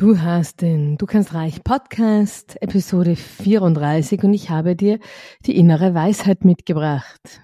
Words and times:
Du 0.00 0.18
hast 0.18 0.62
den 0.62 0.96
Du 0.96 1.04
kannst 1.04 1.34
reich 1.34 1.62
Podcast, 1.62 2.56
Episode 2.62 3.16
34 3.16 4.24
und 4.24 4.32
ich 4.32 4.48
habe 4.48 4.74
dir 4.74 4.98
die 5.44 5.58
innere 5.58 5.92
Weisheit 5.92 6.42
mitgebracht. 6.42 7.42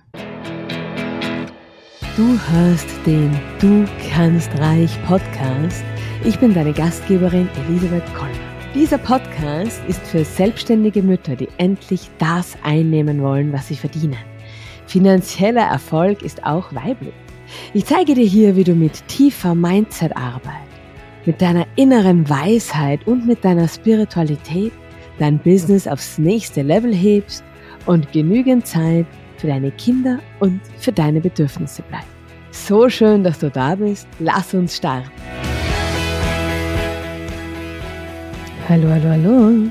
Du 2.17 2.39
hörst 2.49 2.89
den 3.05 3.31
Du 3.61 3.85
kannst 4.11 4.49
reich 4.59 4.91
Podcast. 5.05 5.85
Ich 6.25 6.39
bin 6.39 6.55
deine 6.55 6.73
Gastgeberin 6.73 7.47
Elisabeth 7.69 8.15
Koller. 8.15 8.33
Dieser 8.75 8.97
Podcast 8.97 9.83
ist 9.87 10.01
für 10.07 10.25
selbstständige 10.25 11.03
Mütter, 11.03 11.37
die 11.37 11.51
endlich 11.59 12.09
das 12.17 12.57
einnehmen 12.63 13.21
wollen, 13.21 13.53
was 13.53 13.69
sie 13.69 13.77
verdienen. 13.77 14.17
Finanzieller 14.87 15.67
Erfolg 15.69 16.23
ist 16.23 16.43
auch 16.47 16.75
weiblich. 16.75 17.13
Ich 17.75 17.85
zeige 17.85 18.15
dir 18.15 18.25
hier, 18.25 18.57
wie 18.57 18.65
du 18.65 18.75
mit 18.75 19.07
tiefer 19.09 19.55
Mindset-Arbeit 19.55 20.76
mit 21.27 21.43
deiner 21.43 21.67
inneren 21.75 22.29
Weisheit 22.31 23.07
und 23.07 23.27
mit 23.27 23.45
deiner 23.45 23.67
Spiritualität 23.67 24.73
dein 25.19 25.39
Business 25.39 25.89
aufs 25.89 26.19
nächste 26.19 26.63
Level 26.63 26.95
hebst 26.95 27.45
und 27.85 28.13
genügend 28.13 28.67
Zeit 28.67 29.07
für 29.37 29.49
deine 29.49 29.73
Kinder 29.73 30.21
und 30.41 30.61
für 30.79 30.93
deine 30.93 31.21
Bedürfnisse 31.21 31.83
bleibt. 31.83 32.07
So 32.53 32.89
schön, 32.89 33.25
dass 33.25 33.41
du 33.41 33.51
da 33.51 33.75
bist. 33.75 34.07
Lass 34.19 34.55
uns 34.55 34.77
starten. 34.77 35.11
Hallo, 38.69 38.89
hallo, 38.89 39.09
hallo. 39.11 39.71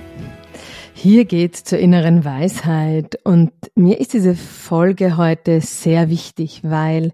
Hier 0.94 1.26
geht's 1.26 1.64
zur 1.64 1.80
inneren 1.80 2.26
Weisheit 2.26 3.20
und 3.24 3.52
mir 3.76 4.00
ist 4.00 4.14
diese 4.14 4.36
Folge 4.36 5.18
heute 5.18 5.62
sehr 5.62 6.10
wichtig, 6.10 6.62
weil 6.64 7.12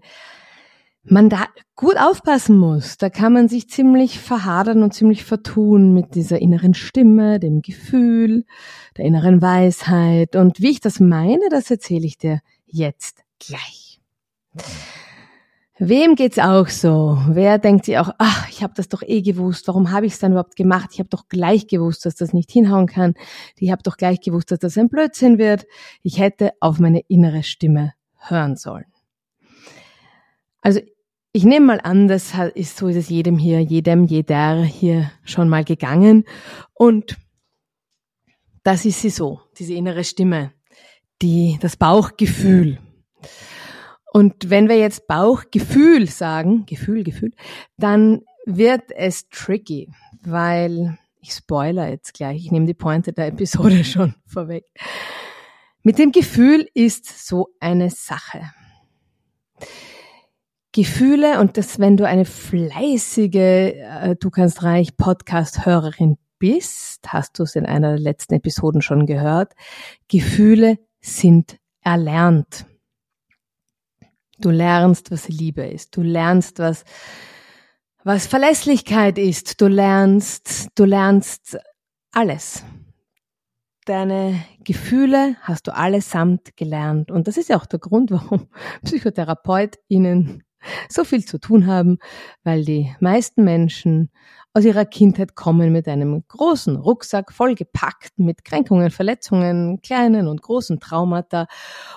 man 1.04 1.28
da 1.28 1.46
gut 1.74 1.96
aufpassen 1.98 2.56
muss. 2.56 2.96
Da 2.96 3.10
kann 3.10 3.32
man 3.32 3.48
sich 3.48 3.68
ziemlich 3.68 4.20
verhadern 4.20 4.82
und 4.82 4.94
ziemlich 4.94 5.24
vertun 5.24 5.92
mit 5.92 6.14
dieser 6.14 6.40
inneren 6.40 6.74
Stimme, 6.74 7.40
dem 7.40 7.60
Gefühl, 7.62 8.44
der 8.96 9.04
inneren 9.04 9.42
Weisheit. 9.42 10.36
Und 10.36 10.60
wie 10.60 10.70
ich 10.70 10.80
das 10.80 11.00
meine, 11.00 11.48
das 11.50 11.70
erzähle 11.70 12.06
ich 12.06 12.18
dir 12.18 12.40
jetzt 12.66 13.22
gleich. 13.38 14.00
Wem 15.78 16.14
geht's 16.14 16.38
auch 16.38 16.68
so? 16.68 17.18
Wer 17.28 17.58
denkt 17.58 17.86
sich 17.86 17.98
auch, 17.98 18.10
ach, 18.18 18.48
ich 18.48 18.62
habe 18.62 18.74
das 18.76 18.88
doch 18.88 19.02
eh 19.02 19.22
gewusst, 19.22 19.66
warum 19.66 19.90
habe 19.90 20.06
ich 20.06 20.12
es 20.12 20.20
dann 20.20 20.32
überhaupt 20.32 20.54
gemacht? 20.54 20.90
Ich 20.92 21.00
habe 21.00 21.08
doch 21.08 21.26
gleich 21.28 21.66
gewusst, 21.66 22.06
dass 22.06 22.14
das 22.14 22.32
nicht 22.32 22.52
hinhauen 22.52 22.86
kann. 22.86 23.14
Ich 23.56 23.72
habe 23.72 23.82
doch 23.82 23.96
gleich 23.96 24.20
gewusst, 24.20 24.52
dass 24.52 24.60
das 24.60 24.78
ein 24.78 24.88
Blödsinn 24.88 25.38
wird. 25.38 25.66
Ich 26.02 26.20
hätte 26.20 26.52
auf 26.60 26.78
meine 26.78 27.00
innere 27.08 27.42
Stimme 27.42 27.94
hören 28.18 28.54
sollen. 28.54 28.91
Also 30.62 30.80
ich 31.32 31.44
nehme 31.44 31.66
mal 31.66 31.80
an, 31.82 32.08
das 32.08 32.32
ist, 32.54 32.76
so 32.76 32.88
ist 32.88 32.96
es 32.96 33.08
jedem 33.08 33.38
hier, 33.38 33.60
jedem, 33.60 34.04
jeder 34.04 34.62
hier 34.62 35.10
schon 35.24 35.48
mal 35.48 35.64
gegangen. 35.64 36.24
Und 36.74 37.16
das 38.62 38.84
ist 38.84 39.00
sie 39.00 39.10
so, 39.10 39.40
diese 39.58 39.74
innere 39.74 40.04
Stimme, 40.04 40.52
die, 41.20 41.58
das 41.60 41.76
Bauchgefühl. 41.76 42.78
Und 44.12 44.50
wenn 44.50 44.68
wir 44.68 44.76
jetzt 44.78 45.06
Bauchgefühl 45.06 46.06
sagen, 46.06 46.66
Gefühl, 46.66 47.02
Gefühl, 47.02 47.32
dann 47.78 48.20
wird 48.44 48.90
es 48.94 49.28
tricky, 49.30 49.90
weil 50.22 50.98
ich 51.20 51.32
spoiler 51.32 51.88
jetzt 51.88 52.12
gleich, 52.12 52.44
ich 52.44 52.52
nehme 52.52 52.66
die 52.66 52.74
Pointe 52.74 53.12
der 53.12 53.28
Episode 53.28 53.84
schon 53.84 54.14
vorweg. 54.26 54.64
Mit 55.82 55.98
dem 55.98 56.12
Gefühl 56.12 56.68
ist 56.74 57.26
so 57.26 57.48
eine 57.58 57.90
Sache. 57.90 58.52
Gefühle 60.72 61.38
und 61.38 61.58
das, 61.58 61.78
wenn 61.78 61.98
du 61.98 62.06
eine 62.06 62.24
fleißige 62.24 63.34
äh, 63.34 64.16
Du 64.18 64.30
kannst 64.30 64.62
reich 64.62 64.96
Podcast-Hörerin 64.96 66.16
bist, 66.38 67.12
hast 67.12 67.38
du 67.38 67.42
es 67.42 67.54
in 67.56 67.66
einer 67.66 67.90
der 67.90 68.00
letzten 68.00 68.34
Episoden 68.34 68.80
schon 68.80 69.06
gehört, 69.06 69.52
Gefühle 70.08 70.78
sind 71.00 71.58
erlernt. 71.82 72.66
Du 74.38 74.50
lernst, 74.50 75.10
was 75.10 75.28
Liebe 75.28 75.62
ist. 75.62 75.96
Du 75.96 76.02
lernst, 76.02 76.58
was, 76.58 76.84
was 78.02 78.26
Verlässlichkeit 78.26 79.18
ist. 79.18 79.60
Du 79.60 79.68
lernst, 79.68 80.68
du 80.74 80.84
lernst 80.84 81.58
alles. 82.12 82.64
Deine 83.84 84.42
Gefühle 84.64 85.36
hast 85.42 85.66
du 85.66 85.74
allesamt 85.74 86.56
gelernt. 86.56 87.10
Und 87.10 87.28
das 87.28 87.36
ist 87.36 87.50
ja 87.50 87.56
auch 87.56 87.66
der 87.66 87.78
Grund, 87.78 88.10
warum 88.10 88.48
PsychotherapeutInnen 88.84 90.42
so 90.88 91.04
viel 91.04 91.24
zu 91.24 91.38
tun 91.38 91.66
haben, 91.66 91.98
weil 92.44 92.64
die 92.64 92.94
meisten 93.00 93.44
Menschen 93.44 94.10
aus 94.54 94.64
ihrer 94.64 94.84
Kindheit 94.84 95.34
kommen 95.34 95.72
mit 95.72 95.88
einem 95.88 96.22
großen 96.28 96.76
Rucksack 96.76 97.32
vollgepackt 97.32 98.18
mit 98.18 98.44
Kränkungen, 98.44 98.90
Verletzungen, 98.90 99.80
kleinen 99.80 100.28
und 100.28 100.42
großen 100.42 100.78
Traumata 100.78 101.46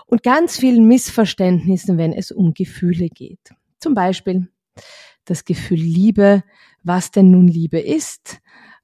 und 0.06 0.24
ganz 0.24 0.58
vielen 0.58 0.88
Missverständnissen, 0.88 1.98
wenn 1.98 2.14
es 2.14 2.32
um 2.32 2.54
Gefühle 2.54 3.10
geht. 3.10 3.54
Zum 3.80 3.94
Beispiel 3.94 4.48
das 5.26 5.44
Gefühl 5.44 5.80
Liebe, 5.80 6.44
was 6.84 7.12
denn 7.12 7.32
nun 7.32 7.48
Liebe 7.48 7.80
ist. 7.80 8.40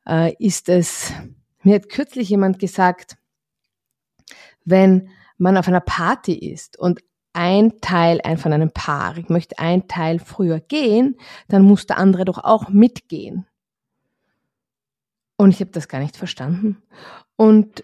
Äh, 0.07 0.33
ist 0.39 0.67
es, 0.67 1.13
mir 1.63 1.75
hat 1.75 1.89
kürzlich 1.89 2.29
jemand 2.29 2.59
gesagt, 2.59 3.17
wenn 4.65 5.09
man 5.37 5.57
auf 5.57 5.67
einer 5.67 5.81
Party 5.81 6.33
ist 6.33 6.77
und 6.77 7.01
ein 7.33 7.79
Teil 7.81 8.19
von 8.37 8.53
einem 8.53 8.71
Paar, 8.71 9.17
ich 9.17 9.29
möchte 9.29 9.59
ein 9.59 9.87
Teil 9.87 10.19
früher 10.19 10.59
gehen, 10.59 11.17
dann 11.47 11.63
muss 11.63 11.85
der 11.87 11.97
andere 11.97 12.25
doch 12.25 12.43
auch 12.43 12.69
mitgehen. 12.69 13.45
Und 15.37 15.49
ich 15.49 15.59
habe 15.59 15.71
das 15.71 15.87
gar 15.87 15.99
nicht 15.99 16.17
verstanden. 16.17 16.77
Und 17.35 17.83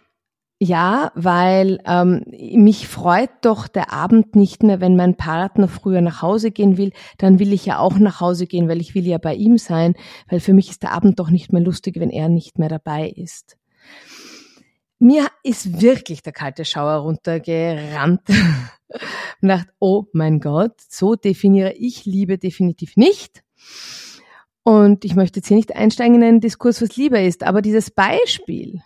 ja, 0.59 1.11
weil 1.13 1.79
ähm, 1.85 2.23
mich 2.27 2.87
freut 2.87 3.29
doch 3.41 3.67
der 3.67 3.93
Abend 3.93 4.35
nicht 4.35 4.63
mehr, 4.63 4.81
wenn 4.81 4.95
mein 4.95 5.15
Partner 5.15 5.67
früher 5.67 6.01
nach 6.01 6.21
Hause 6.23 6.49
gehen 6.51 6.77
will, 6.77 6.91
dann 7.19 7.37
will 7.37 7.53
ich 7.53 7.65
ja 7.65 7.77
auch 7.77 7.99
nach 7.99 8.21
Hause 8.21 8.47
gehen, 8.47 8.67
weil 8.67 8.81
ich 8.81 8.95
will 8.95 9.05
ja 9.05 9.19
bei 9.19 9.35
ihm 9.35 9.59
sein, 9.59 9.93
weil 10.29 10.39
für 10.39 10.53
mich 10.53 10.69
ist 10.69 10.81
der 10.81 10.93
Abend 10.93 11.19
doch 11.19 11.29
nicht 11.29 11.53
mehr 11.53 11.61
lustig, 11.61 11.99
wenn 11.99 12.09
er 12.09 12.27
nicht 12.27 12.57
mehr 12.57 12.69
dabei 12.69 13.07
ist. 13.09 13.57
Mir 14.99 15.27
ist 15.43 15.81
wirklich 15.81 16.23
der 16.23 16.33
kalte 16.33 16.65
Schauer 16.65 17.01
runtergerannt 17.01 18.21
und 19.41 19.49
dachte, 19.49 19.71
oh 19.79 20.05
mein 20.13 20.39
Gott, 20.39 20.73
so 20.89 21.15
definiere 21.15 21.73
ich 21.73 22.05
Liebe 22.05 22.37
definitiv 22.37 22.97
nicht. 22.97 23.43
Und 24.63 25.05
ich 25.05 25.15
möchte 25.15 25.39
jetzt 25.39 25.47
hier 25.47 25.57
nicht 25.57 25.75
einsteigen 25.75 26.15
in 26.15 26.23
einen 26.23 26.39
Diskurs, 26.41 26.81
was 26.81 26.95
Liebe 26.97 27.21
ist, 27.21 27.43
aber 27.43 27.61
dieses 27.61 27.91
Beispiel 27.91 28.81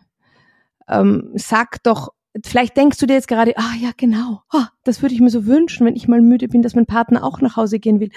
ähm, 0.88 1.32
sagt 1.36 1.88
doch 1.88 2.10
vielleicht 2.46 2.78
denkst 2.78 2.98
du 2.98 3.06
dir 3.06 3.16
jetzt 3.16 3.28
gerade, 3.28 3.58
ah 3.58 3.74
ja, 3.82 3.92
genau, 3.96 4.42
ah, 4.50 4.70
das 4.84 5.02
würde 5.02 5.14
ich 5.14 5.22
mir 5.22 5.30
so 5.30 5.46
wünschen, 5.46 5.86
wenn 5.86 5.96
ich 5.96 6.08
mal 6.08 6.22
müde 6.22 6.48
bin, 6.48 6.62
dass 6.62 6.76
mein 6.76 6.86
Partner 6.86 7.24
auch 7.24 7.42
nach 7.42 7.58
Hause 7.58 7.80
gehen 7.80 8.00
will. 8.00 8.10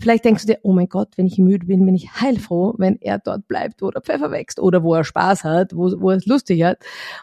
Vielleicht 0.00 0.24
denkst 0.24 0.42
du 0.42 0.52
dir, 0.52 0.58
oh 0.62 0.72
mein 0.72 0.88
Gott, 0.88 1.16
wenn 1.16 1.26
ich 1.26 1.38
müde 1.38 1.66
bin, 1.66 1.86
bin 1.86 1.94
ich 1.94 2.20
heilfroh, 2.20 2.74
wenn 2.78 2.96
er 3.00 3.18
dort 3.18 3.46
bleibt, 3.46 3.80
wo 3.80 3.90
der 3.90 4.02
Pfeffer 4.02 4.30
wächst 4.32 4.58
oder 4.58 4.82
wo 4.82 4.94
er 4.94 5.04
Spaß 5.04 5.44
hat, 5.44 5.74
wo, 5.74 5.92
wo 6.00 6.10
er 6.10 6.16
es 6.16 6.26
lustig 6.26 6.62
hat. 6.64 6.78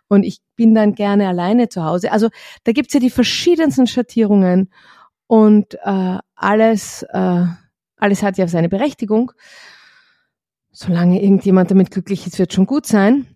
Und 0.07 0.23
ich 0.23 0.39
bin 0.55 0.73
dann 0.73 0.95
gerne 0.95 1.27
alleine 1.27 1.67
zu 1.67 1.83
Hause. 1.83 2.11
Also 2.11 2.29
da 2.63 2.71
gibt's 2.71 2.93
ja 2.93 2.99
die 2.99 3.09
verschiedensten 3.09 3.87
Schattierungen 3.87 4.71
und 5.27 5.75
äh, 5.83 6.17
alles, 6.35 7.03
äh, 7.09 7.45
alles 7.97 8.23
hat 8.23 8.37
ja 8.37 8.47
seine 8.47 8.69
Berechtigung. 8.69 9.33
Solange 10.71 11.21
irgendjemand 11.21 11.71
damit 11.71 11.91
glücklich 11.91 12.25
ist, 12.25 12.39
wird 12.39 12.53
schon 12.53 12.67
gut 12.67 12.85
sein. 12.85 13.27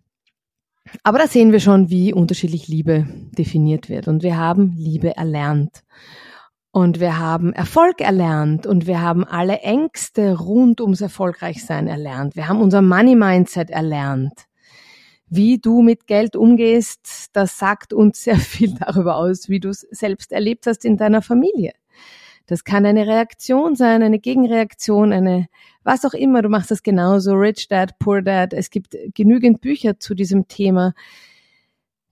Aber 1.04 1.20
da 1.20 1.28
sehen 1.28 1.52
wir 1.52 1.60
schon, 1.60 1.90
wie 1.90 2.14
unterschiedlich 2.14 2.68
Liebe 2.68 3.08
definiert 3.38 3.90
wird. 3.90 4.08
Und 4.08 4.24
wir 4.24 4.38
haben 4.38 4.74
Liebe 4.76 5.16
erlernt. 5.16 5.84
Und 6.74 7.02
wir 7.02 7.20
haben 7.20 7.52
Erfolg 7.52 8.00
erlernt 8.00 8.66
und 8.66 8.88
wir 8.88 9.02
haben 9.02 9.26
alle 9.26 9.60
Ängste 9.60 10.38
rund 10.40 10.80
ums 10.80 11.02
Erfolgreichsein 11.02 11.88
erlernt. 11.88 12.38
Wir 12.38 12.48
haben 12.48 12.62
unser 12.62 12.82
Money 12.82 13.16
Mindset 13.16 13.70
erlernt. 13.70 14.46
Wie 15.28 15.60
du 15.60 15.82
mit 15.82 16.08
Geld 16.08 16.38
umgehst, 16.38 17.28
das 17.34 17.58
sagt 17.58 17.92
uns 17.92 18.24
sehr 18.24 18.38
viel 18.38 18.74
darüber 18.76 19.18
aus, 19.18 19.50
wie 19.50 19.60
du 19.60 19.70
es 19.70 19.82
selbst 19.92 20.32
erlebt 20.32 20.66
hast 20.66 20.86
in 20.86 20.96
deiner 20.96 21.22
Familie. 21.22 21.74
Das 22.46 22.64
kann 22.64 22.86
eine 22.86 23.08
Reaktion 23.08 23.76
sein, 23.76 24.04
eine 24.04 24.20
Gegenreaktion, 24.20 25.14
eine 25.14 25.48
was 25.84 26.06
auch 26.06 26.14
immer. 26.14 26.42
Du 26.42 26.50
machst 26.50 26.72
das 26.72 26.84
genauso. 26.84 27.34
Rich 27.34 27.68
Dad, 27.68 27.98
Poor 28.00 28.22
Dad. 28.22 28.54
Es 28.54 28.70
gibt 28.70 28.96
genügend 29.14 29.62
Bücher 29.62 30.00
zu 30.00 30.14
diesem 30.14 30.48
Thema, 30.48 30.94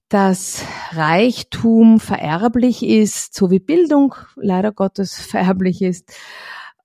dass 0.09 0.63
Reichtum 0.91 1.99
vererblich 1.99 2.83
ist, 2.83 3.35
so 3.35 3.51
wie 3.51 3.59
Bildung 3.59 4.15
leider 4.35 4.71
Gottes 4.71 5.19
vererblich 5.19 5.81
ist. 5.81 6.11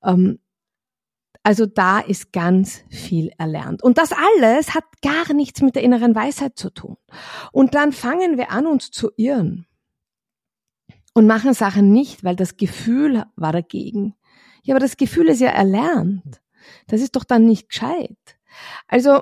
Ähm, 0.03 0.39
also 1.43 1.67
da 1.67 2.01
ist 2.01 2.33
ganz 2.33 2.83
viel 2.89 3.31
erlernt. 3.37 3.83
Und 3.83 3.99
das 3.99 4.13
alles 4.13 4.75
hat 4.75 4.85
gar 5.03 5.35
nichts 5.35 5.61
mit 5.61 5.75
der 5.75 5.83
inneren 5.83 6.15
Weisheit 6.15 6.57
zu 6.57 6.71
tun. 6.71 6.97
Und 7.53 7.75
dann 7.75 7.93
fangen 7.93 8.39
wir 8.39 8.51
an, 8.51 8.67
uns 8.67 8.91
zu 8.91 9.11
irren 9.17 9.67
und 11.15 11.27
machen 11.27 11.55
Sachen 11.55 11.93
nicht, 11.93 12.25
weil 12.25 12.37
das 12.37 12.57
Gefühl 12.57 13.25
war 13.37 13.53
dagegen. 13.53 14.15
Ja, 14.63 14.75
aber 14.75 14.81
das 14.81 14.97
Gefühl 14.97 15.29
ist 15.29 15.41
ja 15.41 15.49
erlernt. 15.49 16.43
Das 16.87 17.01
ist 17.01 17.17
doch 17.17 17.25
dann 17.25 17.47
nicht 17.47 17.69
gescheit. 17.69 18.19
Also 18.89 19.21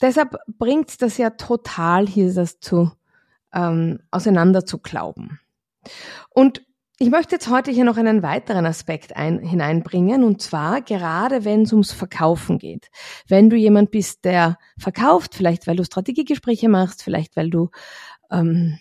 deshalb 0.00 0.36
bringt 0.46 1.00
das 1.02 1.16
ja 1.18 1.30
total, 1.30 2.06
hier 2.06 2.32
das 2.32 2.60
zu 2.60 2.92
ähm, 3.52 4.00
auseinander 4.10 4.66
zu 4.66 4.78
glauben. 4.78 5.40
Und 6.30 6.62
ich 6.98 7.10
möchte 7.10 7.34
jetzt 7.34 7.48
heute 7.50 7.70
hier 7.70 7.84
noch 7.84 7.96
einen 7.96 8.22
weiteren 8.22 8.66
Aspekt 8.66 9.16
ein, 9.16 9.40
hineinbringen, 9.40 10.22
und 10.22 10.40
zwar 10.40 10.80
gerade 10.80 11.44
wenn 11.44 11.62
es 11.62 11.72
ums 11.72 11.92
Verkaufen 11.92 12.58
geht. 12.58 12.88
Wenn 13.26 13.50
du 13.50 13.56
jemand 13.56 13.90
bist, 13.90 14.24
der 14.24 14.58
verkauft, 14.78 15.34
vielleicht 15.34 15.66
weil 15.66 15.76
du 15.76 15.84
Strategiegespräche 15.84 16.68
machst, 16.68 17.02
vielleicht 17.02 17.36
weil 17.36 17.50
du 17.50 17.70
ähm, 18.30 18.78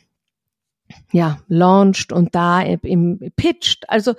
ja 1.11 1.39
launcht 1.47 2.11
und 2.11 2.35
da 2.35 2.61
im 2.61 3.31
pitcht. 3.35 3.89
Also 3.89 4.15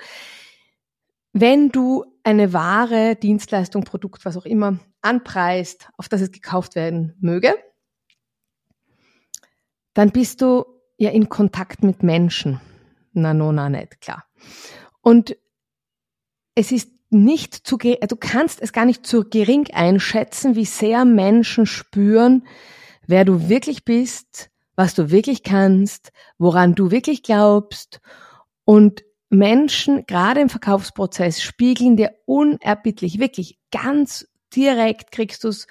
wenn 1.32 1.70
du 1.70 2.04
eine 2.22 2.52
Ware, 2.52 3.16
Dienstleistung, 3.16 3.84
Produkt, 3.84 4.24
was 4.24 4.36
auch 4.36 4.46
immer 4.46 4.78
anpreist, 5.02 5.88
auf 5.96 6.08
das 6.08 6.20
es 6.20 6.32
gekauft 6.32 6.76
werden 6.76 7.14
möge, 7.20 7.54
dann 9.94 10.10
bist 10.10 10.40
du 10.40 10.64
ja 10.96 11.10
in 11.10 11.28
Kontakt 11.28 11.82
mit 11.82 12.02
Menschen. 12.02 12.60
Na, 13.12 13.34
no, 13.34 13.52
na, 13.52 13.68
nicht, 13.68 14.00
klar. 14.00 14.24
Und 15.00 15.36
es 16.54 16.72
ist 16.72 16.90
nicht 17.10 17.54
zu, 17.54 17.78
du 17.78 18.16
kannst 18.18 18.60
es 18.60 18.72
gar 18.72 18.84
nicht 18.84 19.06
zu 19.06 19.24
gering 19.28 19.68
einschätzen, 19.72 20.56
wie 20.56 20.64
sehr 20.64 21.04
Menschen 21.04 21.66
spüren, 21.66 22.46
wer 23.06 23.24
du 23.24 23.48
wirklich 23.48 23.84
bist, 23.84 24.50
was 24.76 24.94
du 24.94 25.10
wirklich 25.10 25.42
kannst, 25.42 26.12
woran 26.38 26.74
du 26.74 26.90
wirklich 26.90 27.22
glaubst. 27.22 28.00
Und 28.64 29.04
Menschen, 29.30 30.06
gerade 30.06 30.40
im 30.40 30.48
Verkaufsprozess, 30.48 31.42
spiegeln 31.42 31.96
dir 31.96 32.14
unerbittlich, 32.26 33.18
wirklich 33.18 33.58
ganz 33.70 34.26
direkt 34.54 35.10
kriegst 35.10 35.44
du 35.44 35.48
es 35.48 35.66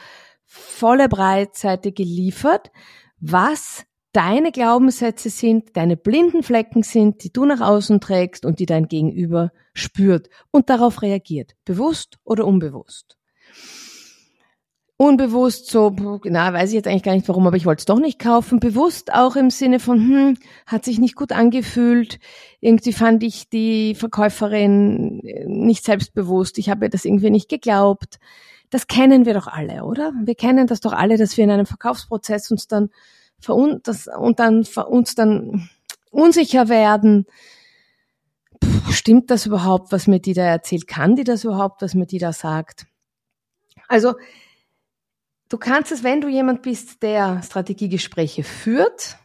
volle 0.46 1.10
Breitseite 1.10 1.92
geliefert, 1.92 2.72
was 3.20 3.86
deine 4.12 4.52
Glaubenssätze 4.52 5.30
sind, 5.30 5.76
deine 5.76 5.98
blinden 5.98 6.44
Flecken 6.44 6.84
sind, 6.84 7.24
die 7.24 7.34
du 7.34 7.46
nach 7.46 7.62
außen 7.62 8.00
trägst 8.00 8.46
und 8.46 8.60
die 8.60 8.68
dein 8.68 8.88
Gegenüber 8.88 9.52
spürt 9.74 10.30
und 10.52 10.70
darauf 10.70 11.02
reagiert, 11.02 11.56
bewusst 11.66 12.20
oder 12.24 12.46
unbewusst. 12.46 13.18
Unbewusst 15.04 15.70
so, 15.70 15.94
na, 16.24 16.54
weiß 16.54 16.70
ich 16.70 16.76
jetzt 16.76 16.88
eigentlich 16.88 17.04
gar 17.04 17.14
nicht 17.14 17.28
warum, 17.28 17.46
aber 17.46 17.58
ich 17.58 17.66
wollte 17.66 17.82
es 17.82 17.86
doch 17.86 18.00
nicht 18.00 18.20
kaufen. 18.20 18.62
Bewusst 18.62 19.14
auch 19.14 19.36
im 19.36 19.50
Sinne 19.50 19.82
von, 19.82 20.00
hm, 20.00 20.38
hat 20.66 20.86
sich 20.86 20.98
nicht 20.98 21.18
gut 21.18 21.34
angefühlt. 21.34 22.20
Irgendwie 22.62 22.94
fand 22.94 23.22
ich 23.22 23.50
die 23.50 23.96
Verkäuferin 23.96 25.20
äh, 25.26 25.44
nicht 25.46 25.84
selbstbewusst. 25.84 26.58
Ich 26.58 26.70
habe 26.70 26.86
ihr 26.86 26.90
das 26.90 27.04
irgendwie 27.04 27.32
nicht 27.32 27.50
geglaubt. 27.50 28.18
Das 28.70 28.88
kennen 28.88 29.26
wir 29.26 29.34
doch 29.34 29.48
alle, 29.48 29.84
oder? 29.84 30.14
Wir 30.24 30.36
kennen 30.36 30.68
das 30.68 30.80
doch 30.80 30.94
alle, 30.94 31.18
dass 31.18 31.36
wir 31.36 31.44
in 31.44 31.52
einem 31.52 31.66
Verkaufsprozess 31.66 32.50
uns 32.50 32.70
dann 32.70 32.90
verun 33.42 33.82
das, 33.84 34.08
und 34.08 34.40
dann 34.40 34.66
uns 34.88 35.16
dann 35.16 35.70
unsicher 36.12 36.70
werden. 36.70 37.26
Puh, 38.62 38.94
stimmt 38.94 39.30
das 39.32 39.48
überhaupt, 39.48 39.92
was 39.92 40.08
mir 40.08 40.22
die 40.22 40.34
da 40.34 40.44
erzählt? 40.44 40.88
Kann 40.88 41.18
die 41.18 41.26
das 41.26 41.44
überhaupt, 41.44 41.82
was 41.82 41.94
mir 41.94 42.06
die 42.06 42.20
da 42.20 42.32
sagt? 42.32 42.86
Also, 43.90 44.14
du 45.54 45.60
kannst 45.60 45.92
es, 45.92 46.04
wenn 46.04 46.20
du 46.20 46.28
jemand 46.30 46.64
bist, 46.64 47.04
der 47.04 47.44
Strategiegespräche 47.44 48.44
führt, 48.44 49.20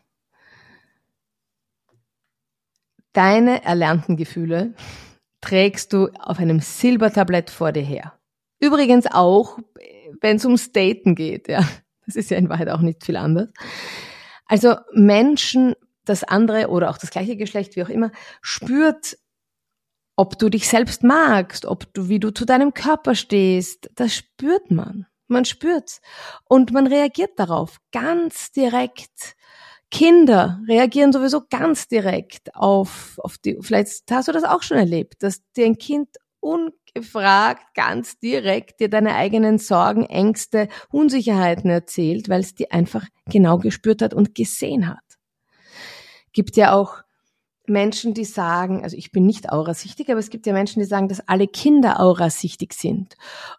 deine 3.14 3.64
erlernten 3.64 4.18
Gefühle 4.18 4.74
trägst 5.40 5.94
du 5.94 6.08
auf 6.20 6.38
einem 6.38 6.60
Silbertablett 6.60 7.48
vor 7.48 7.72
dir 7.72 7.82
her. 7.82 8.12
Übrigens 8.60 9.06
auch, 9.06 9.58
wenn 10.20 10.36
es 10.36 10.44
ums 10.44 10.70
Daten 10.70 11.14
geht, 11.14 11.48
ja. 11.48 11.66
Das 12.04 12.16
ist 12.16 12.30
ja 12.30 12.36
in 12.36 12.50
Wahrheit 12.50 12.68
auch 12.68 12.80
nicht 12.80 13.04
viel 13.04 13.16
anders. 13.16 13.48
Also 14.44 14.76
Menschen, 14.92 15.74
das 16.04 16.24
andere 16.24 16.68
oder 16.68 16.90
auch 16.90 16.98
das 16.98 17.10
gleiche 17.10 17.36
Geschlecht, 17.36 17.74
wie 17.76 17.82
auch 17.82 17.90
immer, 17.90 18.12
spürt, 18.42 19.18
ob 20.16 20.38
du 20.38 20.50
dich 20.50 20.68
selbst 20.68 21.02
magst, 21.04 21.64
ob 21.64 21.92
du, 21.94 22.08
wie 22.10 22.18
du 22.18 22.32
zu 22.32 22.44
deinem 22.44 22.74
Körper 22.74 23.14
stehst. 23.14 23.90
Das 23.94 24.14
spürt 24.14 24.70
man. 24.70 25.06
Man 25.28 25.44
spürt's. 25.44 26.00
Und 26.44 26.72
man 26.72 26.86
reagiert 26.86 27.38
darauf 27.38 27.78
ganz 27.92 28.50
direkt. 28.52 29.36
Kinder 29.90 30.60
reagieren 30.68 31.12
sowieso 31.12 31.42
ganz 31.48 31.88
direkt 31.88 32.54
auf, 32.54 33.18
auf 33.22 33.38
die, 33.38 33.58
vielleicht 33.60 34.10
hast 34.10 34.28
du 34.28 34.32
das 34.32 34.44
auch 34.44 34.62
schon 34.62 34.76
erlebt, 34.76 35.22
dass 35.22 35.40
dir 35.56 35.64
ein 35.64 35.78
Kind 35.78 36.08
ungefragt, 36.40 37.74
ganz 37.74 38.18
direkt 38.18 38.80
dir 38.80 38.90
deine 38.90 39.14
eigenen 39.14 39.58
Sorgen, 39.58 40.04
Ängste, 40.04 40.68
Unsicherheiten 40.90 41.70
erzählt, 41.70 42.28
weil 42.28 42.40
es 42.40 42.54
dir 42.54 42.72
einfach 42.72 43.06
genau 43.26 43.58
gespürt 43.58 44.02
hat 44.02 44.14
und 44.14 44.34
gesehen 44.34 44.88
hat. 44.88 44.98
Gibt 46.32 46.56
ja 46.56 46.72
auch 46.74 47.02
Menschen, 47.68 48.14
die 48.14 48.24
sagen, 48.24 48.82
also 48.82 48.96
ich 48.96 49.12
bin 49.12 49.26
nicht 49.26 49.50
aurasichtig, 49.50 50.10
aber 50.10 50.18
es 50.18 50.30
gibt 50.30 50.46
ja 50.46 50.52
Menschen, 50.52 50.80
die 50.80 50.86
sagen, 50.86 51.08
dass 51.08 51.26
alle 51.28 51.46
Kinder 51.46 52.00
aurasichtig 52.00 52.72
sind 52.72 53.16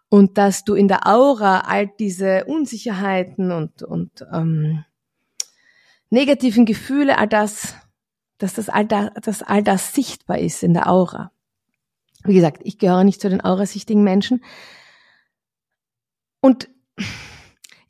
und 0.08 0.38
dass 0.38 0.64
du 0.64 0.74
in 0.74 0.88
der 0.88 1.06
Aura 1.06 1.60
all 1.60 1.86
diese 1.86 2.44
Unsicherheiten 2.46 3.52
und, 3.52 3.82
und 3.82 4.26
ähm, 4.32 4.84
negativen 6.10 6.66
Gefühle, 6.66 7.18
all 7.18 7.28
das, 7.28 7.74
dass 8.38 8.54
das 8.54 8.68
all, 8.68 8.86
da, 8.86 9.10
dass 9.10 9.42
all 9.42 9.62
das 9.62 9.94
sichtbar 9.94 10.38
ist 10.38 10.62
in 10.62 10.74
der 10.74 10.90
Aura. 10.90 11.30
Wie 12.24 12.34
gesagt, 12.34 12.60
ich 12.64 12.78
gehöre 12.78 13.04
nicht 13.04 13.20
zu 13.20 13.30
den 13.30 13.40
aurasichtigen 13.40 14.02
Menschen. 14.02 14.44
Und 16.40 16.68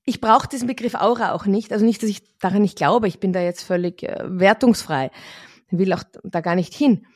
ich 0.05 0.21
brauche 0.21 0.49
diesen 0.49 0.69
Begriff 0.69 0.95
Aura 0.95 1.33
auch 1.33 1.47
nicht. 1.47 1.73
Also 1.73 1.85
nicht, 1.85 2.03
dass 2.03 2.11
ich 2.11 2.39
daran 2.39 2.63
nicht 2.63 2.77
glaube. 2.77 3.09
Ich 3.09 3.21
bin 3.21 3.33
da 3.33 3.41
jetzt 3.41 3.63
völlig 3.63 4.03
äh, 4.03 4.25
wertungsfrei. 4.25 5.11
Will 5.71 5.93
auch 5.93 6.05
da 6.25 6.41
gar 6.41 6.55
nicht 6.55 6.75
hin. 6.75 7.07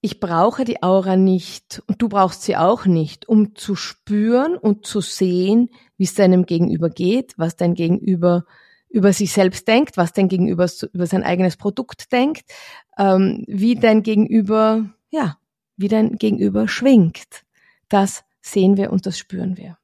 Ich 0.00 0.20
brauche 0.20 0.64
die 0.64 0.82
Aura 0.82 1.16
nicht 1.16 1.82
und 1.86 2.00
du 2.00 2.08
brauchst 2.08 2.42
sie 2.42 2.56
auch 2.56 2.86
nicht, 2.86 3.28
um 3.28 3.56
zu 3.56 3.74
spüren 3.74 4.56
und 4.56 4.86
zu 4.86 5.00
sehen, 5.00 5.70
wie 5.96 6.04
es 6.04 6.14
deinem 6.14 6.46
Gegenüber 6.46 6.88
geht, 6.88 7.34
was 7.36 7.56
dein 7.56 7.74
Gegenüber 7.74 8.44
über 8.88 9.12
sich 9.12 9.32
selbst 9.32 9.66
denkt, 9.66 9.96
was 9.96 10.12
dein 10.12 10.28
Gegenüber 10.28 10.70
über 10.92 11.06
sein 11.06 11.24
eigenes 11.24 11.56
Produkt 11.56 12.12
denkt, 12.12 12.50
ähm, 12.96 13.44
wie 13.48 13.74
dein 13.74 14.02
Gegenüber 14.02 14.88
ja 15.10 15.38
wie 15.78 15.88
dein 15.88 16.16
Gegenüber 16.16 16.68
schwingt. 16.68 17.44
Das 17.88 18.24
sehen 18.42 18.76
wir 18.76 18.92
und 18.92 19.06
das 19.06 19.16
spüren 19.16 19.56
wir. 19.56 19.78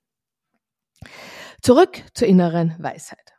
Zurück 1.63 2.03
zur 2.13 2.29
inneren 2.29 2.75
Weisheit. 2.79 3.33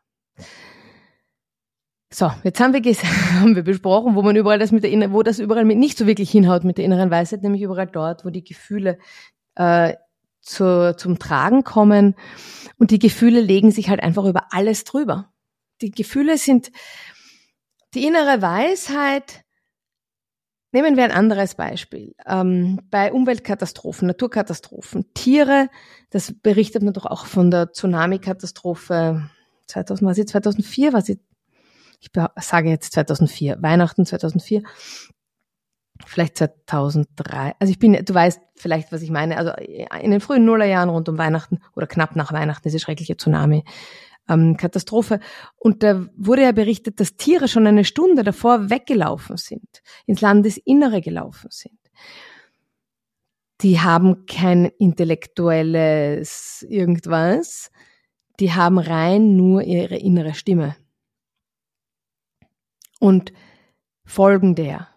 So, 2.12 2.32
jetzt 2.44 2.60
haben 2.60 2.74
wir, 2.74 2.82
haben 3.42 3.56
wir 3.56 3.64
besprochen, 3.64 4.16
wo 4.16 4.22
man 4.22 4.36
überall 4.36 4.60
das 4.60 4.72
mit 4.72 4.84
der 4.84 5.12
wo 5.12 5.24
das 5.24 5.40
überall 5.40 5.66
mit 5.66 5.78
nicht 5.78 5.98
so 5.98 6.08
wirklich 6.08 6.32
hinhaut 6.32 6.64
mit 6.64 6.78
der 6.78 6.86
inneren 6.86 7.12
Weisheit, 7.12 7.44
nämlich 7.44 7.62
überall 7.62 7.88
dort, 7.88 8.26
wo 8.26 8.30
die 8.30 8.44
Gefühle 8.44 8.98
äh, 9.56 9.94
zu, 10.42 10.96
zum 10.96 11.20
Tragen 11.20 11.64
kommen. 11.64 12.16
Und 12.78 12.92
die 12.92 13.00
Gefühle 13.00 13.42
legen 13.42 13.72
sich 13.72 13.90
halt 13.90 14.02
einfach 14.02 14.26
über 14.26 14.48
alles 14.52 14.84
drüber. 14.84 15.32
Die 15.82 15.92
Gefühle 15.92 16.38
sind 16.38 16.72
die 17.94 18.06
innere 18.06 18.42
Weisheit 18.42 19.46
Nehmen 20.76 20.98
wir 20.98 21.06
ein 21.06 21.12
anderes 21.14 21.56
Beispiel. 21.56 22.16
Ähm, 22.28 22.82
bei 22.92 23.14
Umweltkatastrophen, 23.14 24.10
Naturkatastrophen, 24.10 25.14
Tiere, 25.14 25.70
das 26.10 26.34
berichtet 26.34 26.84
man 26.84 26.92
doch 26.92 27.06
auch 27.06 27.28
von 27.28 27.50
der 27.50 27.72
Tsunami-Katastrophe 27.72 29.30
2000, 29.68 30.10
was 30.10 30.18
2004, 30.18 30.92
was 30.92 31.08
ich, 31.08 31.20
ich 32.00 32.10
sage 32.38 32.70
jetzt 32.70 32.94
2004, 32.94 33.62
Weihnachten 33.62 34.06
2004, 34.06 34.64
vielleicht 36.06 36.38
2003. 36.38 37.56
Also 37.60 37.72
ich 37.72 37.80
bin, 37.80 37.94
du 37.94 38.14
weißt 38.14 38.42
vielleicht, 38.56 38.92
was 38.92 39.02
ich 39.02 39.12
meine. 39.12 39.38
Also 39.38 39.52
in 39.54 40.12
den 40.12 40.22
frühen 40.22 40.46
Nullerjahren 40.46 40.90
rund 40.90 41.10
um 41.10 41.18
Weihnachten 41.18 41.60
oder 41.75 41.88
knapp 41.88 42.16
nach 42.16 42.34
Weihnachten 42.34 42.68
diese 42.68 42.80
schreckliche 42.80 43.18
Tsunami 43.18 43.64
ähm, 44.30 44.58
Katastrophe. 44.58 45.20
Und 45.58 45.84
da 45.84 46.08
wurde 46.16 46.44
ja 46.44 46.52
berichtet, 46.52 47.00
dass 47.00 47.16
Tiere 47.16 47.48
schon 47.48 47.68
eine 47.68 47.86
Stunde 47.86 48.24
davor 48.24 48.70
weggelaufen 48.70 49.38
sind, 49.38 49.82
ins 50.06 50.22
Landesinnere 50.22 51.02
gelaufen 51.02 51.50
sind. 51.52 51.80
Die 53.62 53.80
haben 53.80 54.25
kein 54.25 54.66
intellektuelles 54.66 56.66
irgendwas, 56.68 57.72
die 58.40 58.52
haben 58.52 58.80
rein 58.80 59.38
nur 59.38 59.64
ihre 59.64 59.96
innere 59.96 60.34
Stimme 60.34 60.75
und 63.00 63.34
folgen 64.06 64.56
der. 64.56 64.88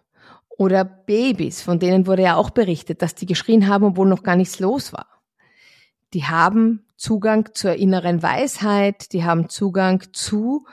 Oder 0.49 0.83
Babys, 0.83 1.61
von 1.61 1.79
denen 1.79 2.05
wurde 2.05 2.23
ja 2.23 2.35
auch 2.35 2.49
berichtet, 2.49 3.01
dass 3.01 3.15
die 3.15 3.25
geschrien 3.25 3.67
haben, 3.67 3.85
obwohl 3.85 4.07
noch 4.07 4.23
gar 4.23 4.35
nichts 4.35 4.59
los 4.59 4.91
war. 4.91 5.07
Die 6.13 6.25
haben 6.25 6.85
Zugang 6.97 7.49
zur 7.53 7.75
inneren 7.75 8.21
Weisheit, 8.21 9.13
die 9.13 9.23
haben 9.23 9.47
Zugang 9.47 10.03
zu 10.11 10.65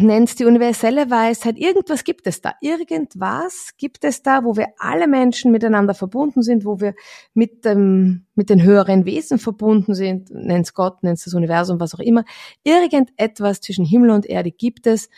nenn's 0.00 0.34
die 0.34 0.44
universelle 0.44 1.10
Weisheit. 1.10 1.58
Irgendwas 1.58 2.04
gibt 2.04 2.26
es 2.26 2.40
da. 2.40 2.54
Irgendwas 2.60 3.70
gibt 3.76 4.04
es 4.04 4.22
da, 4.22 4.44
wo 4.44 4.56
wir 4.56 4.68
alle 4.78 5.06
Menschen 5.06 5.52
miteinander 5.52 5.94
verbunden 5.94 6.42
sind, 6.42 6.64
wo 6.64 6.80
wir 6.80 6.94
mit 7.34 7.64
dem, 7.64 8.26
mit 8.34 8.50
den 8.50 8.62
höheren 8.62 9.04
Wesen 9.04 9.38
verbunden 9.38 9.94
sind. 9.94 10.30
Nenn's 10.30 10.74
Gott, 10.74 11.02
nenn's 11.02 11.24
das 11.24 11.34
Universum, 11.34 11.80
was 11.80 11.94
auch 11.94 12.00
immer. 12.00 12.24
Irgendetwas 12.64 13.60
zwischen 13.60 13.84
Himmel 13.84 14.10
und 14.10 14.26
Erde 14.26 14.50
gibt 14.50 14.86
es, 14.86 15.08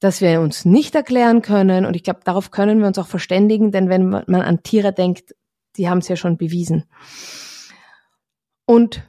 das 0.00 0.20
wir 0.20 0.40
uns 0.40 0.64
nicht 0.64 0.94
erklären 0.94 1.42
können. 1.42 1.84
Und 1.84 1.94
ich 1.94 2.02
glaube, 2.02 2.20
darauf 2.24 2.50
können 2.50 2.80
wir 2.80 2.86
uns 2.86 2.98
auch 2.98 3.06
verständigen, 3.06 3.70
denn 3.70 3.88
wenn 3.88 4.08
man 4.08 4.42
an 4.42 4.62
Tiere 4.62 4.92
denkt, 4.92 5.34
die 5.76 5.88
haben 5.88 5.98
es 5.98 6.08
ja 6.08 6.16
schon 6.16 6.36
bewiesen. 6.36 6.84
Und 8.66 9.02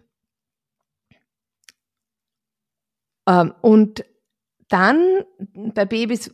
ähm, 3.27 3.53
und 3.61 4.05
dann 4.67 5.23
bei 5.43 5.85
Babys 5.85 6.31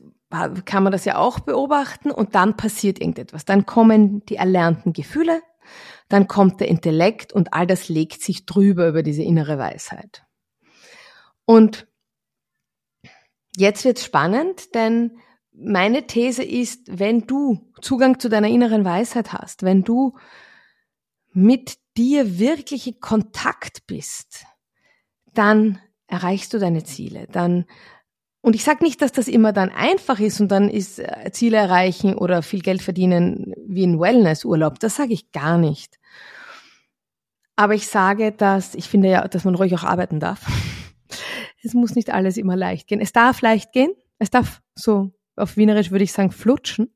kann 0.66 0.84
man 0.84 0.92
das 0.92 1.06
ja 1.06 1.18
auch 1.18 1.40
beobachten 1.40 2.12
und 2.12 2.36
dann 2.36 2.58
passiert 2.58 3.00
irgendetwas. 3.00 3.46
Dann 3.46 3.66
kommen 3.66 4.26
die 4.26 4.36
erlernten 4.36 4.94
Gefühle, 4.94 5.42
dann 6.10 6.28
kommt 6.28 6.60
der 6.60 6.68
Intellekt 6.68 7.32
und 7.32 7.54
all 7.54 7.66
das 7.66 7.90
legt 7.90 8.22
sich 8.22 8.46
drüber 8.46 8.88
über 8.88 9.04
diese 9.04 9.24
innere 9.24 9.58
Weisheit. 9.58 10.24
Und 11.46 11.87
jetzt 13.58 13.84
wird's 13.86 14.06
spannend, 14.06 14.76
denn 14.76 15.18
meine 15.52 16.06
These 16.06 16.44
ist, 16.44 17.00
wenn 17.00 17.26
du 17.26 17.60
Zugang 17.82 18.20
zu 18.20 18.30
deiner 18.30 18.48
inneren 18.48 18.86
Weisheit 18.86 19.34
hast, 19.34 19.64
wenn 19.64 19.84
du 19.84 20.16
mit 21.34 21.78
dir 21.98 22.38
wirklich 22.38 23.02
Kontakt 23.02 23.88
bist, 23.88 24.46
dann 25.34 25.80
erreichst 26.06 26.54
du 26.54 26.60
deine 26.60 26.84
Ziele, 26.84 27.28
dann 27.32 27.66
und 28.42 28.56
ich 28.56 28.64
sage 28.64 28.84
nicht, 28.84 29.02
dass 29.02 29.12
das 29.12 29.28
immer 29.28 29.52
dann 29.52 29.70
einfach 29.70 30.20
ist 30.20 30.40
und 30.40 30.50
dann 30.50 30.70
ist 30.70 31.00
äh, 31.00 31.32
Ziele 31.34 31.58
erreichen 31.58 32.16
oder 32.16 32.42
viel 32.44 32.62
Geld 32.62 32.82
verdienen 32.82 33.54
wie 33.68 33.86
ein 33.86 34.00
Wellnessurlaub. 34.00 34.80
Das 34.80 34.96
sage 34.96 35.12
ich 35.12 35.34
gar 35.34 35.58
nicht. 35.58 36.00
Aber 37.58 37.74
ich 37.74 37.88
sage, 37.88 38.32
dass 38.32 38.74
ich 38.76 38.88
finde 38.88 39.10
ja, 39.10 39.28
dass 39.28 39.44
man 39.44 39.56
ruhig 39.56 39.76
auch 39.76 39.84
arbeiten 39.84 40.22
darf. 40.22 40.46
Es 41.64 41.74
muss 41.74 41.96
nicht 41.96 42.14
alles 42.14 42.38
immer 42.38 42.56
leicht 42.56 42.88
gehen. 42.88 43.02
Es 43.02 43.12
darf 43.12 43.42
leicht 43.42 43.72
gehen. 43.72 43.92
Es 44.20 44.30
darf 44.30 44.62
so 44.76 45.12
auf 45.36 45.58
Wienerisch 45.58 45.92
würde 45.92 46.04
ich 46.04 46.14
sagen 46.14 46.32
flutschen. 46.32 46.94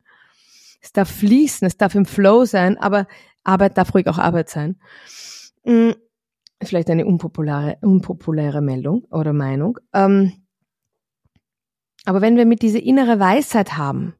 Es 0.82 0.92
darf 0.92 1.10
fließen. 1.10 1.66
Es 1.68 1.78
darf 1.78 1.96
im 1.96 2.06
Flow 2.06 2.46
sein. 2.46 2.78
Aber 2.78 3.08
Arbeit 3.44 3.78
darf 3.78 3.94
ruhig 3.94 4.08
auch 4.08 4.18
Arbeit 4.18 4.50
sein. 4.50 4.80
Hm, 5.64 5.96
vielleicht 6.62 6.90
eine 6.90 7.06
unpopuläre, 7.06 7.78
unpopuläre 7.82 8.62
Meldung 8.62 9.06
oder 9.12 9.34
Meinung. 9.34 9.80
Ähm, 9.94 10.34
aber 12.06 12.22
wenn 12.22 12.36
wir 12.36 12.46
mit 12.46 12.62
dieser 12.62 12.82
innere 12.82 13.20
Weisheit 13.20 13.78
haben, 13.78 14.16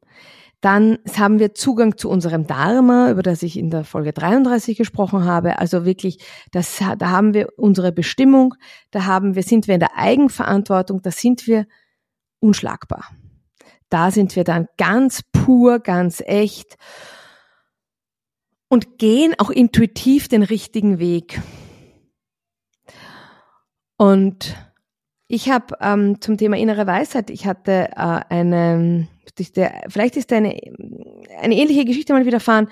dann 0.62 0.98
haben 1.16 1.40
wir 1.40 1.54
Zugang 1.54 1.98
zu 1.98 2.08
unserem 2.08 2.46
Dharma, 2.46 3.10
über 3.10 3.24
das 3.24 3.42
ich 3.42 3.58
in 3.58 3.68
der 3.68 3.82
Folge 3.82 4.12
33 4.12 4.78
gesprochen 4.78 5.24
habe. 5.24 5.58
Also 5.58 5.84
wirklich, 5.84 6.24
das, 6.52 6.80
da 6.98 7.10
haben 7.10 7.34
wir 7.34 7.48
unsere 7.58 7.90
Bestimmung, 7.90 8.54
da 8.92 9.04
haben 9.04 9.34
wir, 9.34 9.42
sind 9.42 9.66
wir 9.66 9.74
in 9.74 9.80
der 9.80 9.98
Eigenverantwortung, 9.98 11.02
da 11.02 11.10
sind 11.10 11.48
wir 11.48 11.66
unschlagbar. 12.38 13.10
Da 13.88 14.12
sind 14.12 14.36
wir 14.36 14.44
dann 14.44 14.68
ganz 14.78 15.22
pur, 15.32 15.80
ganz 15.80 16.22
echt 16.24 16.76
und 18.68 18.98
gehen 18.98 19.34
auch 19.38 19.50
intuitiv 19.50 20.28
den 20.28 20.44
richtigen 20.44 21.00
Weg. 21.00 21.42
Und 23.96 24.56
ich 25.32 25.48
habe 25.48 25.74
ähm, 25.80 26.20
zum 26.20 26.36
Thema 26.36 26.58
innere 26.58 26.86
Weisheit, 26.86 27.30
ich 27.30 27.46
hatte 27.46 27.88
äh, 27.96 28.20
eine, 28.28 29.08
vielleicht 29.88 30.18
ist 30.18 30.30
eine, 30.30 30.54
eine 31.40 31.56
ähnliche 31.56 31.86
Geschichte 31.86 32.12
mal 32.12 32.26
widerfahren. 32.26 32.68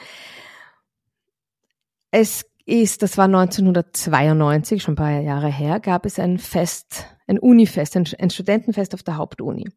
Es 2.10 2.44
ist, 2.66 3.02
das 3.02 3.16
war 3.16 3.24
1992, 3.24 4.82
schon 4.82 4.92
ein 4.92 4.96
paar 4.96 5.20
Jahre 5.22 5.50
her, 5.50 5.80
gab 5.80 6.04
es 6.04 6.18
ein 6.18 6.36
Fest, 6.36 7.06
ein 7.26 7.38
Unifest, 7.38 7.96
ein, 7.96 8.06
ein 8.18 8.28
Studentenfest 8.28 8.92
auf 8.92 9.02
der 9.04 9.16
Hauptuni. 9.16 9.70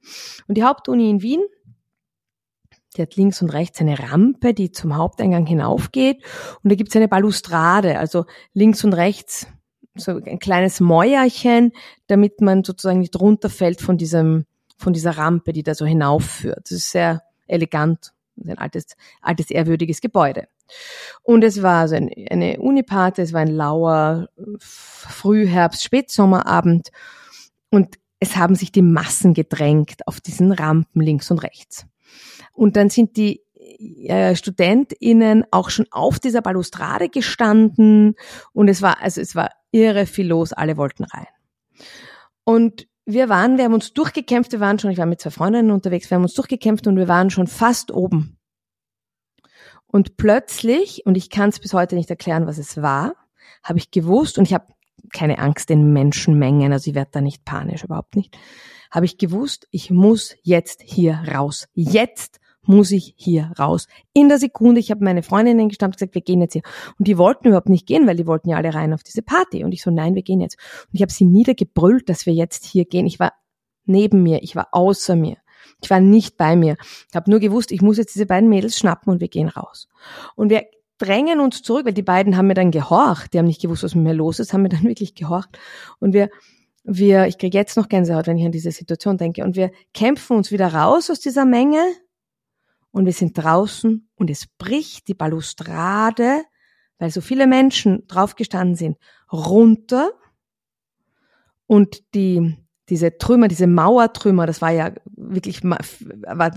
Und 0.50 0.58
die 0.58 0.64
Hauptuni 0.66 1.10
in 1.10 1.22
Wien, 1.22 1.42
die 2.98 3.02
hat 3.02 3.16
links 3.16 3.42
und 3.42 3.52
rechts 3.52 3.80
eine 3.80 3.98
Rampe, 3.98 4.54
die 4.54 4.74
zum 4.74 4.98
Haupteingang 4.98 5.46
hinaufgeht. 5.46 6.22
Und 6.62 6.70
da 6.70 6.76
gibt 6.76 6.90
es 6.90 6.98
eine 6.98 7.08
Balustrade, 7.08 7.98
also 7.98 8.26
links 8.54 8.84
und 8.84 8.92
rechts 8.92 9.48
so 9.96 10.20
ein 10.26 10.40
kleines 10.40 10.80
Mäuerchen, 10.80 11.72
damit 12.08 12.42
man 12.42 12.64
sozusagen 12.64 13.00
nicht 13.00 13.20
runterfällt 13.20 13.82
von 13.82 13.98
diesem, 13.98 14.46
von 14.78 14.94
dieser 14.94 15.18
Rampe, 15.18 15.54
die 15.54 15.64
da 15.64 15.76
so 15.76 15.86
hinaufführt. 15.86 16.62
Das 16.64 16.72
ist 16.72 16.92
sehr 16.92 17.22
elegant, 17.48 18.14
ein 18.44 18.58
altes, 18.58 18.86
altes 19.22 19.50
ehrwürdiges 19.50 20.02
Gebäude. 20.02 20.48
Und 21.22 21.44
es 21.44 21.62
war 21.62 21.88
so 21.88 21.96
eine, 21.96 22.58
Uniparty, 22.60 23.22
es 23.22 23.34
war 23.34 23.42
ein 23.42 23.56
lauer 23.56 24.28
Frühherbst, 24.60 25.84
Spätsommerabend 25.84 26.90
und 27.70 27.96
es 28.20 28.38
haben 28.38 28.56
sich 28.56 28.72
die 28.72 28.82
Massen 28.82 29.34
gedrängt 29.34 30.08
auf 30.08 30.22
diesen 30.22 30.52
Rampen 30.52 31.02
links 31.02 31.30
und 31.30 31.40
rechts. 31.40 31.86
Und 32.54 32.78
dann 32.78 32.90
sind 32.90 33.18
die 33.18 33.42
äh, 34.08 34.36
StudentInnen 34.36 35.46
auch 35.52 35.70
schon 35.70 35.88
auf 35.92 36.20
dieser 36.20 36.42
Balustrade 36.42 37.10
gestanden 37.10 38.16
und 38.54 38.70
es 38.70 38.82
war, 38.82 39.02
also 39.02 39.20
es 39.20 39.36
war 39.36 39.50
irre 39.74 40.06
viel 40.06 40.28
los, 40.28 40.54
alle 40.54 40.78
wollten 40.78 41.04
rein. 41.04 41.28
Und 42.46 42.88
wir 43.06 43.28
waren, 43.28 43.58
wir 43.58 43.66
haben 43.66 43.74
uns 43.74 43.94
durchgekämpft, 43.94 44.54
wir 44.54 44.60
waren 44.62 44.80
schon, 44.80 44.92
ich 44.92 44.98
war 44.98 45.06
mit 45.06 45.20
zwei 45.20 45.32
Freundinnen 45.32 45.72
unterwegs, 45.72 46.10
wir 46.10 46.16
haben 46.16 46.24
uns 46.24 46.36
durchgekämpft 46.36 46.88
und 46.88 46.96
wir 46.96 47.10
waren 47.10 47.30
schon 47.30 47.48
fast 47.48 47.92
oben. 47.92 48.38
Und 49.88 50.16
plötzlich, 50.18 51.06
und 51.06 51.18
ich 51.18 51.30
kann 51.30 51.50
es 51.50 51.60
bis 51.60 51.74
heute 51.74 51.96
nicht 51.96 52.10
erklären, 52.10 52.48
was 52.48 52.58
es 52.58 52.82
war, 52.82 53.16
habe 53.64 53.80
ich 53.80 53.92
gewusst, 53.92 54.38
und 54.38 54.46
ich 54.46 54.54
habe 54.54 54.68
keine 55.12 55.40
Angst 55.40 55.70
in 55.70 55.92
Menschenmengen, 55.92 56.72
also 56.72 56.90
ich 56.90 56.96
werde 56.96 57.12
da 57.12 57.22
nicht 57.22 57.44
panisch, 57.44 57.84
überhaupt 57.84 58.16
nicht, 58.16 58.38
habe 58.90 59.06
ich 59.06 59.18
gewusst, 59.18 59.68
ich 59.72 59.92
muss 59.92 60.36
jetzt 60.44 60.82
hier 60.84 61.24
raus. 61.34 61.68
Jetzt 61.74 62.40
muss 62.66 62.92
ich 62.92 63.14
hier 63.18 63.52
raus. 63.60 63.88
In 64.14 64.30
der 64.30 64.40
Sekunde, 64.40 64.80
ich 64.80 64.92
habe 64.92 65.04
meine 65.04 65.24
Freundinnen 65.24 65.70
gestammt 65.70 65.96
und 65.96 66.00
gesagt, 66.00 66.16
wir 66.16 66.22
gehen 66.22 66.42
jetzt 66.42 66.54
hier. 66.54 66.64
Und 66.98 67.08
die 67.08 67.18
wollten 67.18 67.48
überhaupt 67.48 67.70
nicht 67.70 67.88
gehen, 67.88 68.08
weil 68.08 68.16
die 68.16 68.28
wollten 68.28 68.50
ja 68.50 68.58
alle 68.58 68.74
rein 68.74 68.94
auf 68.94 69.04
diese 69.04 69.22
Party. 69.22 69.64
Und 69.64 69.74
ich 69.74 69.82
so, 69.82 69.92
nein, 69.92 70.16
wir 70.16 70.24
gehen 70.24 70.42
jetzt. 70.42 70.58
Und 70.88 70.96
ich 70.96 71.02
habe 71.02 71.12
sie 71.12 71.26
niedergebrüllt, 71.26 72.10
dass 72.10 72.26
wir 72.26 72.34
jetzt 72.34 72.66
hier 72.66 72.86
gehen. 72.86 73.06
Ich 73.06 73.20
war 73.20 73.34
neben 73.86 74.24
mir, 74.24 74.44
ich 74.44 74.56
war 74.56 74.70
außer 74.72 75.16
mir. 75.16 75.38
Ich 75.82 75.90
war 75.90 76.00
nicht 76.00 76.38
bei 76.38 76.56
mir. 76.56 76.78
Ich 77.10 77.16
habe 77.16 77.30
nur 77.30 77.40
gewusst, 77.40 77.72
ich 77.72 77.82
muss 77.82 77.98
jetzt 77.98 78.16
diese 78.16 78.26
beiden 78.26 78.50
Mädels 78.50 78.78
schnappen 78.78 79.12
und 79.12 79.20
wir 79.20 79.28
gehen 79.28 79.50
raus. 79.50 79.90
Und 80.36 80.50
wir 80.50 80.64
drängen 80.98 81.40
uns 81.40 81.62
zurück, 81.62 81.86
weil 81.86 81.94
die 81.94 82.02
beiden 82.02 82.38
haben 82.38 82.48
mir 82.48 82.54
dann 82.54 82.72
gehorcht. 82.72 83.34
Die 83.34 83.40
haben 83.40 83.46
nicht 83.46 83.62
gewusst, 83.62 83.84
was 83.84 83.96
mit 83.96 84.06
mir 84.06 84.14
los 84.14 84.40
ist, 84.40 84.54
haben 84.54 84.62
mir 84.62 84.70
dann 84.70 84.84
wirklich 84.84 85.16
gehorcht. 85.16 85.58
Und 86.00 86.14
wir 86.14 86.30
wir, 86.84 87.28
ich 87.28 87.38
kriege 87.38 87.58
jetzt 87.58 87.78
noch 87.78 87.88
Gänsehaut, 87.88 88.28
wenn 88.28 88.38
ich 88.38 88.46
an 88.46 88.52
diese 88.52 88.72
Situation 88.72 89.18
denke, 89.18 89.44
und 89.44 89.56
wir 89.56 89.72
kämpfen 89.94 90.36
uns 90.36 90.52
wieder 90.52 90.74
raus 90.74 91.10
aus 91.10 91.20
dieser 91.20 91.46
Menge 91.46 91.80
und 92.94 93.06
wir 93.06 93.12
sind 93.12 93.38
draußen 93.38 94.08
und 94.16 94.30
es 94.30 94.48
bricht 94.48 95.08
die 95.08 95.16
Balustrade, 95.16 96.44
weil 97.00 97.10
so 97.10 97.20
viele 97.20 97.48
Menschen 97.48 98.08
draufgestanden 98.08 98.76
sind, 98.76 98.98
runter 99.32 100.12
und 101.68 102.14
die 102.14 102.56
diese 102.90 103.18
Trümmer, 103.18 103.48
diese 103.48 103.66
Mauertrümmer, 103.66 104.46
das 104.46 104.62
war 104.62 104.72
ja 104.72 104.92
wirklich 105.06 105.64
war, 105.64 105.80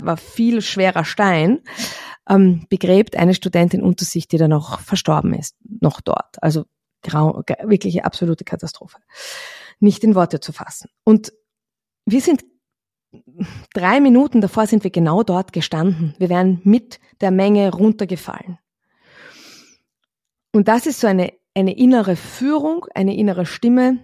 war 0.05 0.17
viel 0.17 0.61
schwerer 0.61 1.05
Stein, 1.05 1.61
ähm, 2.29 2.65
begräbt 2.69 3.15
eine 3.15 3.33
Studentin 3.33 3.81
unter 3.81 4.05
sich, 4.05 4.27
die 4.27 4.37
dann 4.37 4.49
noch 4.49 4.81
verstorben 4.81 5.33
ist, 5.33 5.55
noch 5.63 6.01
dort. 6.01 6.41
Also 6.43 6.65
grau, 7.01 7.41
wirklich 7.63 8.03
absolute 8.03 8.43
Katastrophe. 8.43 8.97
Nicht 9.79 10.03
in 10.03 10.15
Worte 10.15 10.39
zu 10.39 10.51
fassen. 10.51 10.89
Und 11.03 11.31
wir 12.05 12.21
sind 12.21 12.43
drei 13.73 13.99
Minuten 13.99 14.41
davor 14.41 14.67
sind 14.67 14.83
wir 14.83 14.91
genau 14.91 15.23
dort 15.23 15.53
gestanden. 15.53 16.15
Wir 16.17 16.29
wären 16.29 16.61
mit 16.63 16.99
der 17.21 17.31
Menge 17.31 17.71
runtergefallen. 17.71 18.59
Und 20.53 20.67
das 20.67 20.85
ist 20.85 20.99
so 20.99 21.07
eine, 21.07 21.33
eine 21.53 21.77
innere 21.77 22.15
Führung, 22.15 22.85
eine 22.93 23.15
innere 23.15 23.45
Stimme, 23.45 24.03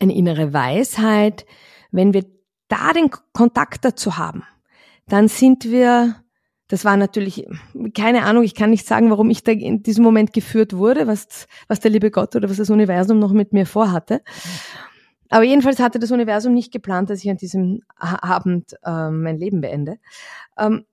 eine 0.00 0.14
innere 0.14 0.52
Weisheit. 0.52 1.44
Wenn 1.90 2.14
wir 2.14 2.24
da 2.68 2.92
den 2.92 3.10
Kontakt 3.32 3.84
dazu 3.84 4.16
haben, 4.16 4.44
dann 5.06 5.28
sind 5.28 5.64
wir, 5.64 6.16
das 6.68 6.84
war 6.84 6.96
natürlich, 6.96 7.46
keine 7.94 8.24
Ahnung, 8.24 8.42
ich 8.42 8.54
kann 8.54 8.70
nicht 8.70 8.86
sagen, 8.86 9.10
warum 9.10 9.30
ich 9.30 9.42
da 9.44 9.52
in 9.52 9.82
diesem 9.82 10.02
Moment 10.02 10.32
geführt 10.32 10.74
wurde, 10.74 11.06
was, 11.06 11.46
was 11.68 11.80
der 11.80 11.90
liebe 11.90 12.10
Gott 12.10 12.34
oder 12.36 12.48
was 12.48 12.56
das 12.56 12.70
Universum 12.70 13.18
noch 13.18 13.32
mit 13.32 13.52
mir 13.52 13.66
vorhatte. 13.66 14.22
Aber 15.30 15.44
jedenfalls 15.44 15.80
hatte 15.80 15.98
das 15.98 16.10
Universum 16.10 16.54
nicht 16.54 16.72
geplant, 16.72 17.10
dass 17.10 17.24
ich 17.24 17.30
an 17.30 17.36
diesem 17.36 17.82
Abend 17.96 18.74
äh, 18.84 19.10
mein 19.10 19.38
Leben 19.38 19.60
beende. 19.60 19.98
Ähm, 20.58 20.84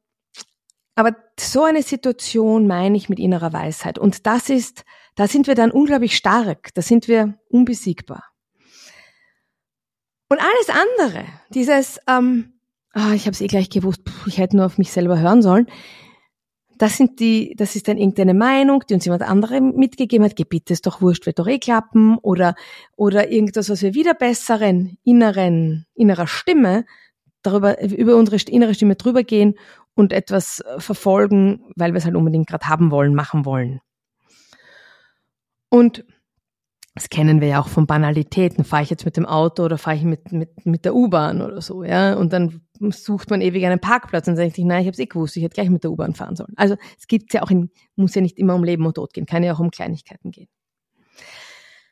aber 0.95 1.15
so 1.39 1.63
eine 1.63 1.83
Situation 1.83 2.67
meine 2.67 2.97
ich 2.97 3.09
mit 3.09 3.19
innerer 3.19 3.53
Weisheit. 3.53 3.97
Und 3.97 4.25
das 4.25 4.49
ist, 4.49 4.83
da 5.15 5.27
sind 5.27 5.47
wir 5.47 5.55
dann 5.55 5.71
unglaublich 5.71 6.15
stark, 6.15 6.73
da 6.73 6.81
sind 6.81 7.07
wir 7.07 7.37
unbesiegbar. 7.49 8.25
Und 10.29 10.39
alles 10.39 10.69
andere, 10.69 11.25
dieses, 11.49 11.99
ähm, 12.07 12.53
ah, 12.93 13.13
ich 13.13 13.25
habe 13.25 13.31
es 13.31 13.41
eh 13.41 13.47
gleich 13.47 13.69
gewusst, 13.69 14.01
ich 14.27 14.37
hätte 14.37 14.55
nur 14.55 14.65
auf 14.65 14.77
mich 14.77 14.91
selber 14.91 15.19
hören 15.19 15.41
sollen. 15.41 15.67
Das 16.81 16.97
sind 16.97 17.19
die, 17.19 17.53
das 17.55 17.75
ist 17.75 17.87
dann 17.87 17.99
irgendeine 17.99 18.33
Meinung, 18.33 18.83
die 18.89 18.95
uns 18.95 19.05
jemand 19.05 19.21
andere 19.21 19.61
mitgegeben 19.61 20.25
hat. 20.25 20.35
Gebiet 20.35 20.71
ist 20.71 20.87
doch 20.87 20.99
wurscht, 20.99 21.27
wird 21.27 21.37
doch 21.37 21.45
eh 21.45 21.59
klappen. 21.59 22.17
Oder, 22.17 22.55
oder 22.95 23.29
irgendwas, 23.31 23.69
was 23.69 23.83
wir 23.83 23.93
wieder 23.93 24.15
besseren 24.15 24.97
inneren, 25.03 25.85
innerer 25.93 26.25
Stimme 26.25 26.85
darüber, 27.43 27.79
über 27.83 28.15
unsere 28.15 28.37
innere 28.51 28.73
Stimme 28.73 28.95
drüber 28.95 29.21
gehen 29.21 29.59
und 29.93 30.11
etwas 30.11 30.63
verfolgen, 30.79 31.71
weil 31.75 31.93
wir 31.93 31.99
es 31.99 32.05
halt 32.05 32.15
unbedingt 32.15 32.47
gerade 32.47 32.67
haben 32.67 32.89
wollen, 32.89 33.13
machen 33.13 33.45
wollen. 33.45 33.79
Und 35.69 36.03
das 36.93 37.09
kennen 37.09 37.39
wir 37.39 37.47
ja 37.47 37.61
auch 37.61 37.69
von 37.69 37.87
Banalitäten. 37.87 38.65
Fahre 38.65 38.83
ich 38.83 38.89
jetzt 38.89 39.05
mit 39.05 39.15
dem 39.15 39.25
Auto 39.25 39.63
oder 39.63 39.77
fahre 39.77 39.95
ich 39.95 40.03
mit, 40.03 40.31
mit, 40.31 40.65
mit 40.65 40.83
der 40.83 40.93
U-Bahn 40.93 41.41
oder 41.41 41.61
so, 41.61 41.83
ja? 41.83 42.15
Und 42.15 42.33
dann 42.33 42.61
sucht 42.89 43.29
man 43.29 43.41
ewig 43.41 43.65
einen 43.65 43.79
Parkplatz 43.79 44.27
und 44.27 44.35
sagt 44.35 44.55
sich, 44.55 44.65
nein, 44.65 44.81
ich 44.81 44.87
habe 44.87 44.93
es 44.93 44.99
eh 44.99 45.05
gewusst, 45.05 45.37
ich 45.37 45.43
hätte 45.43 45.53
gleich 45.53 45.69
mit 45.69 45.83
der 45.83 45.91
U-Bahn 45.91 46.15
fahren 46.15 46.35
sollen. 46.35 46.53
Also 46.57 46.75
es 46.99 47.07
gibt 47.07 47.33
ja 47.33 47.43
auch 47.43 47.51
in, 47.51 47.69
muss 47.95 48.15
ja 48.15 48.21
nicht 48.21 48.37
immer 48.37 48.55
um 48.55 48.63
Leben 48.63 48.85
und 48.85 48.95
Tod 48.95 49.13
gehen, 49.13 49.25
kann 49.25 49.43
ja 49.43 49.53
auch 49.53 49.59
um 49.59 49.71
Kleinigkeiten 49.71 50.31
gehen. 50.31 50.49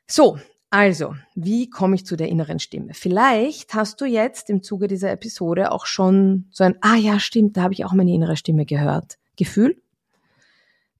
So, 0.06 0.38
also, 0.72 1.16
wie 1.34 1.70
komme 1.70 1.96
ich 1.96 2.06
zu 2.06 2.16
der 2.16 2.28
inneren 2.28 2.60
Stimme? 2.60 2.94
Vielleicht 2.94 3.74
hast 3.74 4.02
du 4.02 4.06
jetzt 4.06 4.50
im 4.50 4.62
Zuge 4.62 4.88
dieser 4.88 5.12
Episode 5.12 5.72
auch 5.72 5.86
schon 5.86 6.48
so 6.52 6.64
ein, 6.64 6.76
ah 6.82 6.96
ja, 6.96 7.20
stimmt, 7.20 7.58
da 7.58 7.64
habe 7.64 7.74
ich 7.74 7.86
auch 7.86 7.94
meine 7.94 8.14
innere 8.14 8.36
Stimme 8.36 8.66
gehört. 8.66 9.18
Gefühl. 9.36 9.82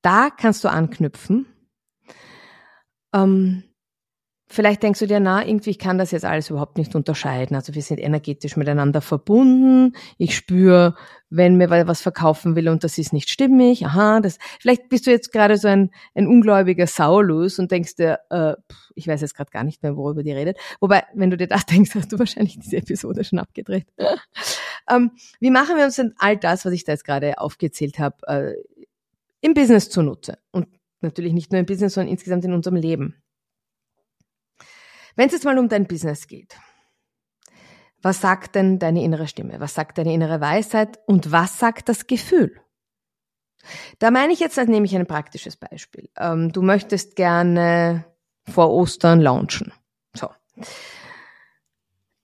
Da 0.02 0.30
kannst 0.30 0.64
du 0.64 0.70
anknüpfen. 0.70 1.46
Ähm, 3.14 3.64
Vielleicht 4.52 4.82
denkst 4.82 5.00
du 5.00 5.06
dir, 5.06 5.20
na, 5.20 5.46
irgendwie, 5.46 5.70
ich 5.70 5.78
kann 5.78 6.00
das 6.00 6.10
jetzt 6.10 6.26
alles 6.26 6.50
überhaupt 6.50 6.80
nicht 6.80 6.96
unterscheiden. 6.96 7.56
Also 7.56 7.76
wir 7.76 7.84
sind 7.84 8.00
energetisch 8.00 8.58
miteinander 8.58 9.00
verbunden. 9.00 9.96
Ich 10.18 10.36
spüre, 10.36 10.96
wenn 11.30 11.56
mir 11.56 11.70
was 11.70 12.02
verkaufen 12.02 12.56
will 12.56 12.68
und 12.68 12.84
das 12.84 12.98
ist 12.98 13.14
nicht 13.14 13.30
stimmig. 13.30 13.86
Aha, 13.86 14.22
das, 14.22 14.40
vielleicht 14.60 14.90
bist 14.90 15.06
du 15.06 15.12
jetzt 15.12 15.32
gerade 15.32 15.56
so 15.58 15.68
ein, 15.68 15.92
ein 16.16 16.26
ungläubiger 16.26 16.88
Saulus 16.88 17.60
und 17.60 17.70
denkst 17.70 17.96
dir, 17.98 18.22
äh, 18.32 18.56
ich 18.96 19.08
weiß 19.08 19.22
jetzt 19.22 19.36
gerade 19.36 19.52
gar 19.52 19.64
nicht 19.64 19.84
mehr, 19.84 19.96
worüber 19.96 20.24
die 20.24 20.32
redet. 20.32 20.58
Wobei, 20.80 21.04
wenn 21.14 21.30
du 21.30 21.38
dir 21.38 21.48
das 21.48 21.66
denkst, 21.68 21.94
hast 21.94 22.12
du 22.12 22.18
wahrscheinlich 22.18 22.58
diese 22.58 22.78
Episode 22.78 23.24
schon 23.24 23.38
abgedreht. 23.38 23.86
ähm, 24.90 25.12
wie 25.40 25.52
machen 25.52 25.78
wir 25.78 25.86
uns 25.86 25.98
denn 25.98 26.16
all 26.18 26.38
das, 26.38 26.66
was 26.66 26.74
ich 26.74 26.86
da 26.86 26.94
jetzt 26.94 27.06
gerade 27.06 27.38
aufgezählt 27.38 28.00
habe, 28.00 28.16
äh, 28.26 28.54
im 29.42 29.54
Business 29.54 29.92
zunutze? 29.92 30.40
Und 30.50 30.68
natürlich 31.02 31.34
nicht 31.34 31.52
nur 31.52 31.60
im 31.60 31.68
Business, 31.68 31.94
sondern 31.94 32.12
insgesamt 32.12 32.46
in 32.46 32.54
unserem 32.54 32.78
Leben. 32.78 33.16
Wenn 35.20 35.28
es 35.28 35.34
jetzt 35.34 35.44
mal 35.44 35.60
um 35.60 35.68
dein 35.68 35.86
Business 35.86 36.28
geht, 36.28 36.58
was 38.02 38.22
sagt 38.22 38.56
denn 38.56 38.80
deine 38.80 39.04
innere 39.04 39.28
Stimme? 39.28 39.60
Was 39.60 39.74
sagt 39.74 39.98
deine 39.98 40.14
innere 40.14 40.40
Weisheit? 40.40 40.98
Und 41.08 41.34
was 41.34 41.60
sagt 41.60 41.90
das 41.90 42.08
Gefühl? 42.08 42.62
Da 44.00 44.12
meine 44.12 44.32
ich 44.32 44.40
jetzt, 44.40 44.58
als 44.58 44.70
nehme 44.70 44.86
ich 44.86 44.96
ein 44.96 45.06
praktisches 45.08 45.58
Beispiel. 45.58 46.10
Ähm, 46.16 46.54
du 46.54 46.62
möchtest 46.62 47.18
gerne 47.18 48.06
vor 48.46 48.72
Ostern 48.72 49.20
launchen. 49.20 49.74
So. 50.14 50.30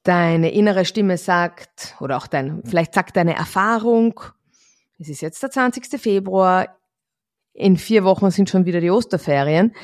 Deine 0.04 0.54
innere 0.54 0.86
Stimme 0.86 1.18
sagt, 1.18 1.98
oder 2.00 2.16
auch 2.16 2.28
dein, 2.28 2.64
vielleicht 2.64 2.94
sagt 2.94 3.18
deine 3.18 3.36
Erfahrung, 3.36 4.22
es 5.00 5.10
ist 5.10 5.20
jetzt 5.20 5.44
der 5.44 5.52
20. 5.52 6.00
Februar, 6.00 6.78
in 7.52 7.76
vier 7.76 8.06
Wochen 8.06 8.32
sind 8.32 8.50
schon 8.50 8.64
wieder 8.64 8.80
die 8.80 8.90
Osterferien. 8.90 9.76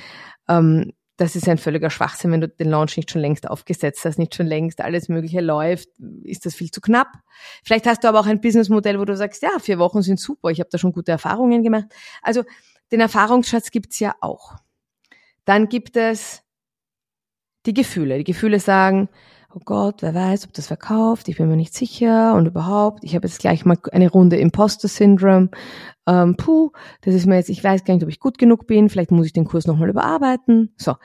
Ähm, 0.47 0.93
das 1.17 1.35
ist 1.35 1.47
ein 1.47 1.57
völliger 1.57 1.89
Schwachsinn, 1.89 2.31
wenn 2.31 2.41
du 2.41 2.47
den 2.47 2.69
Launch 2.69 2.97
nicht 2.97 3.11
schon 3.11 3.21
längst 3.21 3.47
aufgesetzt 3.47 4.05
hast, 4.05 4.17
nicht 4.17 4.33
schon 4.33 4.47
längst 4.47 4.81
alles 4.81 5.09
Mögliche 5.09 5.41
läuft, 5.41 5.89
ist 6.23 6.45
das 6.45 6.55
viel 6.55 6.71
zu 6.71 6.81
knapp. 6.81 7.09
Vielleicht 7.63 7.85
hast 7.85 8.03
du 8.03 8.07
aber 8.07 8.19
auch 8.19 8.25
ein 8.25 8.41
Businessmodell, 8.41 8.99
wo 8.99 9.05
du 9.05 9.15
sagst, 9.15 9.43
ja, 9.43 9.51
vier 9.59 9.77
Wochen 9.77 10.01
sind 10.01 10.19
super, 10.19 10.49
ich 10.49 10.59
habe 10.59 10.69
da 10.71 10.77
schon 10.77 10.93
gute 10.93 11.11
Erfahrungen 11.11 11.63
gemacht. 11.63 11.85
Also 12.21 12.43
den 12.91 13.01
Erfahrungsschatz 13.01 13.71
gibt's 13.71 13.99
ja 13.99 14.15
auch. 14.21 14.55
Dann 15.45 15.69
gibt 15.69 15.95
es 15.97 16.43
die 17.65 17.73
Gefühle. 17.73 18.17
Die 18.17 18.23
Gefühle 18.23 18.59
sagen, 18.59 19.09
oh 19.55 19.61
Gott, 19.65 20.01
wer 20.01 20.13
weiß, 20.13 20.45
ob 20.45 20.53
das 20.53 20.67
verkauft, 20.67 21.27
ich 21.27 21.37
bin 21.37 21.47
mir 21.47 21.55
nicht 21.55 21.73
sicher 21.73 22.35
und 22.35 22.45
überhaupt, 22.45 23.03
ich 23.03 23.15
habe 23.15 23.27
jetzt 23.27 23.39
gleich 23.39 23.65
mal 23.65 23.77
eine 23.91 24.09
Runde 24.09 24.37
Imposter-Syndrom. 24.37 25.49
Ähm, 26.07 26.35
puh, 26.37 26.71
das 27.01 27.13
ist 27.13 27.25
mir 27.25 27.35
jetzt, 27.35 27.49
ich 27.49 27.63
weiß 27.63 27.83
gar 27.83 27.93
nicht, 27.93 28.03
ob 28.03 28.09
ich 28.09 28.19
gut 28.19 28.37
genug 28.37 28.67
bin, 28.67 28.89
vielleicht 28.89 29.11
muss 29.11 29.25
ich 29.25 29.33
den 29.33 29.45
Kurs 29.45 29.67
nochmal 29.67 29.89
überarbeiten. 29.89 30.73
So. 30.77 30.95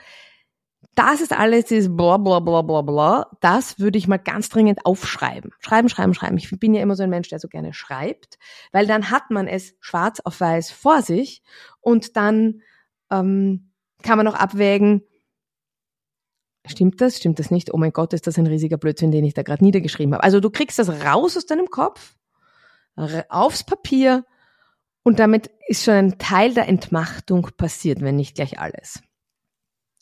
Das 0.95 1.21
ist 1.21 1.37
alles, 1.37 1.65
dieses 1.65 1.95
bla 1.95 2.17
bla 2.17 2.39
bla 2.39 2.63
bla 2.63 2.81
bla, 2.81 3.27
das 3.41 3.79
würde 3.79 3.99
ich 3.99 4.07
mal 4.07 4.17
ganz 4.17 4.49
dringend 4.49 4.85
aufschreiben. 4.85 5.51
Schreiben, 5.59 5.89
schreiben, 5.89 6.13
schreiben. 6.15 6.37
Ich 6.37 6.49
bin 6.59 6.73
ja 6.73 6.81
immer 6.81 6.95
so 6.95 7.03
ein 7.03 7.09
Mensch, 7.09 7.29
der 7.29 7.39
so 7.39 7.47
gerne 7.47 7.73
schreibt, 7.73 8.39
weil 8.71 8.87
dann 8.87 9.11
hat 9.11 9.29
man 9.29 9.47
es 9.47 9.75
schwarz 9.79 10.19
auf 10.21 10.39
weiß 10.39 10.71
vor 10.71 11.03
sich 11.03 11.43
und 11.81 12.17
dann 12.17 12.61
ähm, 13.11 13.71
kann 14.01 14.17
man 14.17 14.27
auch 14.27 14.33
abwägen, 14.33 15.03
Stimmt 16.67 17.01
das? 17.01 17.17
Stimmt 17.17 17.39
das 17.39 17.51
nicht? 17.51 17.73
Oh 17.73 17.77
mein 17.77 17.93
Gott, 17.93 18.13
ist 18.13 18.27
das 18.27 18.37
ein 18.37 18.47
riesiger 18.47 18.77
Blödsinn, 18.77 19.11
den 19.11 19.23
ich 19.23 19.33
da 19.33 19.43
gerade 19.43 19.63
niedergeschrieben 19.63 20.13
habe. 20.13 20.23
Also 20.23 20.39
du 20.39 20.49
kriegst 20.49 20.77
das 20.79 20.89
raus 20.89 21.37
aus 21.37 21.45
deinem 21.45 21.67
Kopf, 21.67 22.15
aufs 23.29 23.63
Papier 23.63 24.25
und 25.03 25.19
damit 25.19 25.49
ist 25.67 25.83
schon 25.83 25.93
ein 25.93 26.17
Teil 26.17 26.53
der 26.53 26.67
Entmachtung 26.67 27.49
passiert, 27.55 28.01
wenn 28.01 28.15
nicht 28.15 28.35
gleich 28.35 28.59
alles. 28.59 29.01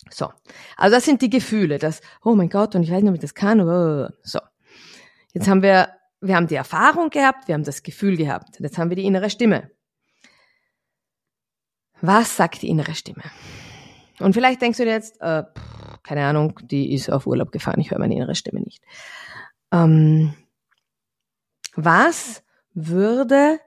So, 0.10 0.32
also 0.78 0.96
das 0.96 1.06
sind 1.06 1.22
die 1.22 1.30
Gefühle, 1.30 1.80
das, 1.80 2.02
oh 2.24 2.36
mein 2.36 2.50
Gott, 2.50 2.76
und 2.76 2.84
ich 2.84 2.92
weiß 2.92 3.02
nicht, 3.02 3.10
ob 3.10 3.16
ich 3.16 3.22
das 3.22 3.34
kann. 3.34 3.60
So, 4.24 4.40
jetzt 5.34 5.48
haben 5.48 5.62
wir, 5.62 5.90
wir 6.22 6.36
haben 6.36 6.48
die 6.48 6.56
Erfahrung 6.56 7.10
gehabt, 7.10 7.48
wir 7.48 7.56
haben 7.56 7.64
das 7.64 7.84
Gefühl 7.84 8.16
gehabt, 8.16 8.60
jetzt 8.60 8.78
haben 8.78 8.90
wir 8.90 8.96
die 8.96 9.06
innere 9.06 9.30
Stimme. 9.30 9.72
Was 12.02 12.36
sagt 12.36 12.62
die 12.62 12.70
innere 12.70 12.94
Stimme? 12.94 13.24
Und 14.20 14.34
vielleicht 14.34 14.62
denkst 14.62 14.78
du 14.78 14.86
dir 14.86 14.92
jetzt, 14.92 15.22
äh, 15.22 15.44
pff, 15.44 16.02
keine 16.04 16.26
Ahnung, 16.26 16.60
die 16.64 16.94
ist 16.94 17.10
auf 17.10 17.28
Urlaub 17.28 17.52
gefahren, 17.52 17.80
ich 17.80 17.92
höre 17.92 18.00
meine 18.00 18.16
innere 18.16 18.36
Stimme 18.36 18.62
nicht. 18.62 18.84
Ähm, 19.72 20.34
was 21.76 22.44
würde 22.74 23.60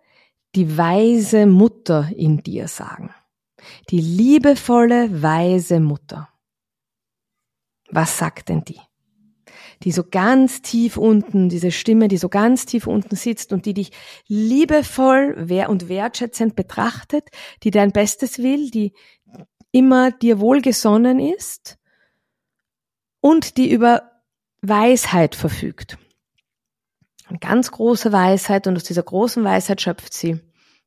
die 0.54 0.78
weise 0.78 1.46
Mutter 1.46 2.10
in 2.16 2.42
dir 2.42 2.68
sagen? 2.68 3.14
Die 3.90 4.00
liebevolle, 4.00 5.22
weise 5.22 5.80
Mutter. 5.80 6.28
Was 7.90 8.18
sagt 8.18 8.48
denn 8.48 8.64
die? 8.64 8.80
Die 9.82 9.92
so 9.92 10.04
ganz 10.08 10.62
tief 10.62 10.96
unten, 10.96 11.48
diese 11.48 11.70
Stimme, 11.70 12.08
die 12.08 12.16
so 12.16 12.28
ganz 12.28 12.66
tief 12.66 12.86
unten 12.86 13.16
sitzt 13.16 13.52
und 13.52 13.66
die 13.66 13.74
dich 13.74 13.92
liebevoll 14.26 15.46
und 15.68 15.88
wertschätzend 15.88 16.56
betrachtet, 16.56 17.28
die 17.62 17.70
dein 17.70 17.92
Bestes 17.92 18.38
will, 18.38 18.70
die 18.70 18.92
immer 19.70 20.10
dir 20.10 20.40
wohlgesonnen 20.40 21.20
ist 21.20 21.78
und 23.20 23.56
die 23.56 23.70
über 23.70 24.10
Weisheit 24.62 25.34
verfügt. 25.34 25.98
Eine 27.26 27.38
ganz 27.38 27.70
große 27.70 28.10
Weisheit 28.12 28.66
und 28.66 28.76
aus 28.76 28.84
dieser 28.84 29.02
großen 29.02 29.44
Weisheit 29.44 29.80
schöpft 29.80 30.14
sie 30.14 30.40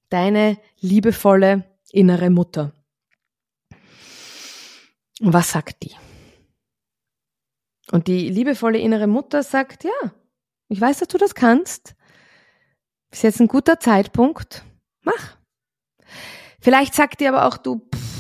deine 0.09 0.57
liebevolle 0.79 1.63
innere 1.91 2.29
Mutter. 2.29 2.73
Und 5.19 5.33
was 5.33 5.51
sagt 5.51 5.83
die? 5.83 5.95
Und 7.91 8.07
die 8.07 8.29
liebevolle 8.29 8.79
innere 8.79 9.07
Mutter 9.07 9.43
sagt, 9.43 9.83
ja, 9.83 10.13
ich 10.69 10.79
weiß, 10.79 10.99
dass 10.99 11.07
du 11.09 11.17
das 11.17 11.35
kannst. 11.35 11.95
Ist 13.11 13.23
jetzt 13.23 13.39
ein 13.41 13.47
guter 13.47 13.79
Zeitpunkt. 13.79 14.63
Mach. 15.01 15.37
Vielleicht 16.59 16.95
sagt 16.95 17.19
die 17.19 17.27
aber 17.27 17.45
auch, 17.45 17.57
du, 17.57 17.87
pff, 17.93 18.10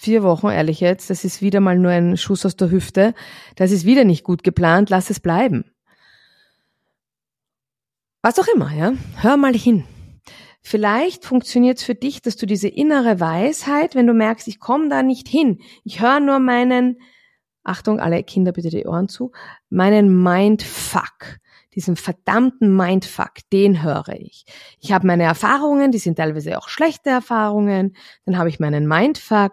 vier 0.00 0.22
Wochen, 0.22 0.48
ehrlich 0.48 0.80
jetzt, 0.80 1.10
das 1.10 1.24
ist 1.24 1.42
wieder 1.42 1.60
mal 1.60 1.78
nur 1.78 1.90
ein 1.90 2.16
Schuss 2.16 2.46
aus 2.46 2.56
der 2.56 2.70
Hüfte, 2.70 3.12
das 3.56 3.70
ist 3.70 3.84
wieder 3.84 4.04
nicht 4.04 4.24
gut 4.24 4.42
geplant, 4.42 4.88
lass 4.88 5.10
es 5.10 5.20
bleiben. 5.20 5.70
Was 8.22 8.38
auch 8.38 8.46
immer, 8.54 8.72
ja, 8.72 8.94
hör 9.16 9.36
mal 9.36 9.54
hin. 9.54 9.84
Vielleicht 10.62 11.26
funktioniert 11.26 11.78
es 11.78 11.84
für 11.84 11.94
dich, 11.94 12.22
dass 12.22 12.36
du 12.36 12.46
diese 12.46 12.68
innere 12.68 13.20
Weisheit, 13.20 13.94
wenn 13.94 14.06
du 14.06 14.14
merkst, 14.14 14.48
ich 14.48 14.58
komme 14.58 14.88
da 14.88 15.02
nicht 15.02 15.28
hin, 15.28 15.60
ich 15.84 16.00
höre 16.00 16.20
nur 16.20 16.38
meinen, 16.38 16.98
Achtung, 17.62 18.00
alle 18.00 18.22
Kinder 18.22 18.52
bitte 18.52 18.70
die 18.70 18.86
Ohren 18.86 19.08
zu, 19.08 19.32
meinen 19.68 20.22
Mindfuck 20.22 21.40
diesen 21.74 21.96
verdammten 21.96 22.74
Mindfuck, 22.74 23.32
den 23.52 23.82
höre 23.82 24.08
ich. 24.08 24.44
Ich 24.80 24.92
habe 24.92 25.06
meine 25.06 25.22
Erfahrungen, 25.22 25.92
die 25.92 25.98
sind 25.98 26.16
teilweise 26.16 26.58
auch 26.58 26.68
schlechte 26.68 27.10
Erfahrungen, 27.10 27.94
dann 28.24 28.38
habe 28.38 28.48
ich 28.48 28.58
meinen 28.58 28.88
Mindfuck 28.88 29.52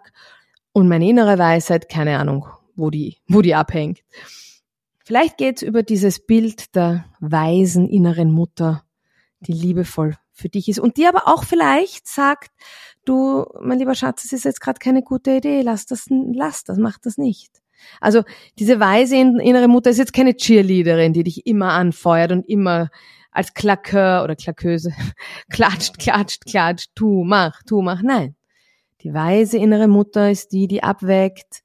und 0.72 0.88
meine 0.88 1.08
innere 1.08 1.38
Weisheit, 1.38 1.88
keine 1.88 2.18
Ahnung, 2.18 2.46
wo 2.76 2.90
die, 2.90 3.16
wo 3.26 3.42
die 3.42 3.54
abhängt. 3.54 4.00
Vielleicht 5.04 5.38
geht's 5.38 5.62
über 5.62 5.82
dieses 5.82 6.24
Bild 6.26 6.74
der 6.74 7.06
weisen 7.20 7.88
inneren 7.88 8.30
Mutter, 8.30 8.84
die 9.40 9.52
liebevoll 9.52 10.16
für 10.32 10.48
dich 10.48 10.68
ist 10.68 10.78
und 10.78 10.96
die 10.96 11.06
aber 11.06 11.26
auch 11.26 11.44
vielleicht 11.44 12.06
sagt, 12.06 12.50
du, 13.04 13.44
mein 13.60 13.78
lieber 13.78 13.94
Schatz, 13.94 14.22
das 14.22 14.32
ist 14.32 14.44
jetzt 14.44 14.60
gerade 14.60 14.78
keine 14.78 15.02
gute 15.02 15.36
Idee, 15.36 15.62
lass 15.62 15.86
das, 15.86 16.06
lass 16.10 16.64
das, 16.64 16.78
mach 16.78 16.98
das 16.98 17.16
nicht. 17.16 17.50
Also 18.00 18.22
diese 18.58 18.80
weise 18.80 19.16
innere 19.16 19.68
Mutter 19.68 19.90
ist 19.90 19.98
jetzt 19.98 20.12
keine 20.12 20.36
Cheerleaderin, 20.36 21.12
die 21.12 21.24
dich 21.24 21.46
immer 21.46 21.72
anfeuert 21.72 22.32
und 22.32 22.48
immer 22.48 22.90
als 23.30 23.54
Klakeur 23.54 24.24
oder 24.24 24.36
Klaköse 24.36 24.92
klatscht, 25.50 25.98
klatscht, 25.98 26.44
klatscht, 26.44 26.90
tu, 26.94 27.24
mach, 27.24 27.62
tu, 27.62 27.82
mach. 27.82 28.02
Nein. 28.02 28.34
Die 29.02 29.14
weise 29.14 29.58
innere 29.58 29.88
Mutter 29.88 30.30
ist 30.30 30.52
die, 30.52 30.66
die 30.66 30.82
abwägt, 30.82 31.62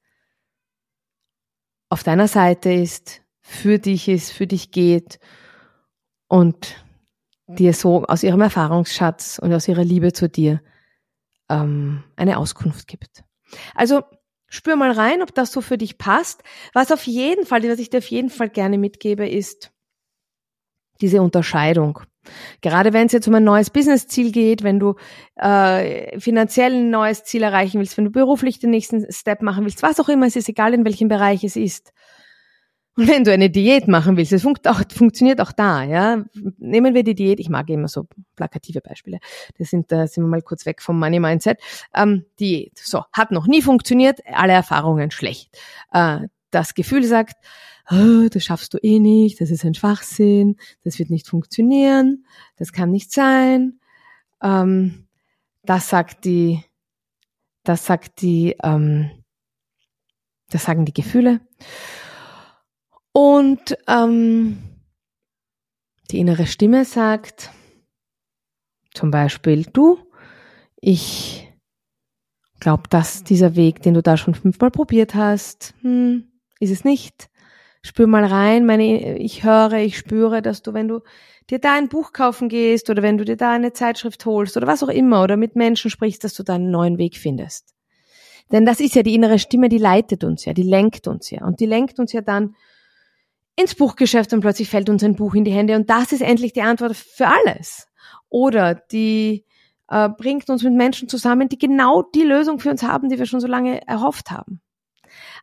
auf 1.88 2.02
deiner 2.02 2.28
Seite 2.28 2.72
ist, 2.72 3.22
für 3.40 3.78
dich 3.78 4.08
ist, 4.08 4.32
für 4.32 4.46
dich 4.46 4.70
geht 4.70 5.18
und 6.28 6.84
dir 7.46 7.74
so 7.74 8.04
aus 8.04 8.22
ihrem 8.22 8.40
Erfahrungsschatz 8.40 9.38
und 9.38 9.52
aus 9.52 9.68
ihrer 9.68 9.84
Liebe 9.84 10.12
zu 10.12 10.28
dir 10.28 10.62
ähm, 11.48 12.02
eine 12.16 12.38
Auskunft 12.38 12.88
gibt. 12.88 13.22
Also 13.74 14.02
spür 14.48 14.76
mal 14.76 14.92
rein, 14.92 15.22
ob 15.22 15.34
das 15.34 15.52
so 15.52 15.60
für 15.60 15.78
dich 15.78 15.98
passt. 15.98 16.42
Was 16.72 16.90
auf 16.90 17.06
jeden 17.06 17.46
Fall, 17.46 17.62
was 17.68 17.78
ich 17.78 17.90
dir 17.90 17.98
auf 17.98 18.10
jeden 18.10 18.30
Fall 18.30 18.48
gerne 18.48 18.78
mitgebe, 18.78 19.28
ist 19.28 19.72
diese 21.00 21.22
Unterscheidung. 21.22 22.00
Gerade 22.60 22.92
wenn 22.92 23.06
es 23.06 23.12
jetzt 23.12 23.28
um 23.28 23.34
ein 23.34 23.44
neues 23.44 23.70
Business-Ziel 23.70 24.32
geht, 24.32 24.62
wenn 24.62 24.78
du 24.78 24.94
äh, 25.36 26.18
finanziell 26.18 26.72
ein 26.72 26.90
neues 26.90 27.24
Ziel 27.24 27.42
erreichen 27.42 27.78
willst, 27.78 27.96
wenn 27.96 28.04
du 28.04 28.10
beruflich 28.10 28.58
den 28.58 28.70
nächsten 28.70 29.10
Step 29.12 29.42
machen 29.42 29.64
willst, 29.64 29.82
was 29.82 30.00
auch 30.00 30.08
immer 30.08 30.26
es 30.26 30.36
ist, 30.36 30.48
egal 30.48 30.74
in 30.74 30.84
welchem 30.84 31.08
Bereich 31.08 31.44
es 31.44 31.56
ist, 31.56 31.92
und 32.96 33.08
wenn 33.08 33.24
du 33.24 33.32
eine 33.32 33.50
Diät 33.50 33.88
machen 33.88 34.16
willst, 34.16 34.30
das 34.30 34.42
funkt 34.42 34.68
auch, 34.68 34.80
funktioniert 34.88 35.40
auch 35.40 35.50
da, 35.50 35.82
ja. 35.82 36.24
Nehmen 36.58 36.94
wir 36.94 37.02
die 37.02 37.16
Diät, 37.16 37.40
ich 37.40 37.48
mag 37.48 37.68
immer 37.68 37.88
so 37.88 38.06
plakative 38.36 38.80
Beispiele. 38.80 39.18
Das 39.58 39.70
sind, 39.70 39.90
da 39.90 40.06
sind 40.06 40.22
wir 40.22 40.28
mal 40.28 40.42
kurz 40.42 40.64
weg 40.64 40.80
vom 40.80 41.00
Money 41.00 41.18
Mindset. 41.18 41.58
Ähm, 41.92 42.24
Diät, 42.38 42.78
so, 42.78 43.02
hat 43.12 43.32
noch 43.32 43.48
nie 43.48 43.62
funktioniert, 43.62 44.20
alle 44.32 44.52
Erfahrungen 44.52 45.10
schlecht. 45.10 45.58
Äh, 45.92 46.20
das 46.50 46.74
Gefühl 46.74 47.02
sagt, 47.02 47.34
oh, 47.90 48.28
das 48.30 48.44
schaffst 48.44 48.74
du 48.74 48.78
eh 48.78 48.98
nicht, 48.98 49.40
das 49.40 49.50
ist 49.50 49.64
ein 49.64 49.74
Schwachsinn, 49.74 50.56
das 50.82 50.98
wird 50.98 51.10
nicht 51.10 51.28
funktionieren, 51.28 52.24
das 52.56 52.72
kann 52.72 52.90
nicht 52.90 53.12
sein. 53.12 53.80
Ähm, 54.42 55.06
das 55.62 55.88
sagt 55.88 56.24
die, 56.24 56.62
das 57.62 57.86
sagt 57.86 58.20
die, 58.20 58.56
ähm, 58.62 59.10
das 60.50 60.64
sagen 60.64 60.84
die 60.84 60.94
Gefühle. 60.94 61.40
Und 63.12 63.76
ähm, 63.86 64.58
die 66.10 66.18
innere 66.18 66.46
Stimme 66.46 66.84
sagt 66.84 67.50
zum 68.92 69.10
Beispiel, 69.10 69.64
du, 69.64 69.98
ich 70.80 71.48
glaube, 72.60 72.88
dass 72.88 73.24
dieser 73.24 73.56
Weg, 73.56 73.82
den 73.82 73.94
du 73.94 74.02
da 74.02 74.16
schon 74.16 74.34
fünfmal 74.34 74.70
probiert 74.70 75.14
hast, 75.14 75.74
hm, 75.80 76.30
ist 76.60 76.70
es 76.70 76.84
nicht. 76.84 77.28
Spür 77.86 78.06
mal 78.06 78.24
rein, 78.24 78.64
meine, 78.64 79.18
ich 79.18 79.44
höre, 79.44 79.74
ich 79.74 79.98
spüre, 79.98 80.40
dass 80.40 80.62
du, 80.62 80.72
wenn 80.72 80.88
du 80.88 81.00
dir 81.50 81.58
da 81.58 81.74
ein 81.74 81.90
Buch 81.90 82.14
kaufen 82.14 82.48
gehst 82.48 82.88
oder 82.88 83.02
wenn 83.02 83.18
du 83.18 83.26
dir 83.26 83.36
da 83.36 83.50
eine 83.50 83.74
Zeitschrift 83.74 84.24
holst 84.24 84.56
oder 84.56 84.66
was 84.66 84.82
auch 84.82 84.88
immer 84.88 85.22
oder 85.22 85.36
mit 85.36 85.54
Menschen 85.54 85.90
sprichst, 85.90 86.24
dass 86.24 86.32
du 86.32 86.42
da 86.42 86.54
einen 86.54 86.70
neuen 86.70 86.96
Weg 86.96 87.18
findest. 87.18 87.74
Denn 88.50 88.64
das 88.64 88.80
ist 88.80 88.94
ja 88.94 89.02
die 89.02 89.14
innere 89.14 89.38
Stimme, 89.38 89.68
die 89.68 89.76
leitet 89.76 90.24
uns 90.24 90.46
ja, 90.46 90.54
die 90.54 90.62
lenkt 90.62 91.06
uns 91.08 91.30
ja. 91.30 91.44
Und 91.44 91.60
die 91.60 91.66
lenkt 91.66 91.98
uns 91.98 92.14
ja 92.14 92.22
dann 92.22 92.56
ins 93.54 93.74
Buchgeschäft 93.74 94.32
und 94.32 94.40
plötzlich 94.40 94.70
fällt 94.70 94.88
uns 94.88 95.04
ein 95.04 95.14
Buch 95.14 95.34
in 95.34 95.44
die 95.44 95.52
Hände 95.52 95.76
und 95.76 95.90
das 95.90 96.12
ist 96.12 96.22
endlich 96.22 96.54
die 96.54 96.62
Antwort 96.62 96.96
für 96.96 97.26
alles. 97.26 97.86
Oder 98.30 98.76
die 98.76 99.44
äh, 99.88 100.08
bringt 100.08 100.48
uns 100.48 100.62
mit 100.62 100.72
Menschen 100.72 101.10
zusammen, 101.10 101.50
die 101.50 101.58
genau 101.58 102.00
die 102.00 102.22
Lösung 102.22 102.60
für 102.60 102.70
uns 102.70 102.82
haben, 102.82 103.10
die 103.10 103.18
wir 103.18 103.26
schon 103.26 103.40
so 103.40 103.46
lange 103.46 103.86
erhofft 103.86 104.30
haben. 104.30 104.62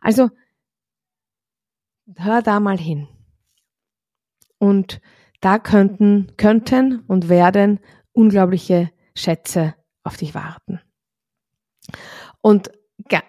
Also 0.01 0.30
hör 2.15 2.41
da 2.41 2.59
mal 2.59 2.77
hin. 2.77 3.07
Und 4.57 5.01
da 5.39 5.57
könnten, 5.59 6.33
könnten 6.37 6.99
und 7.07 7.29
werden 7.29 7.79
unglaubliche 8.13 8.91
Schätze 9.15 9.75
auf 10.03 10.17
dich 10.17 10.35
warten. 10.35 10.79
Und, 12.41 12.71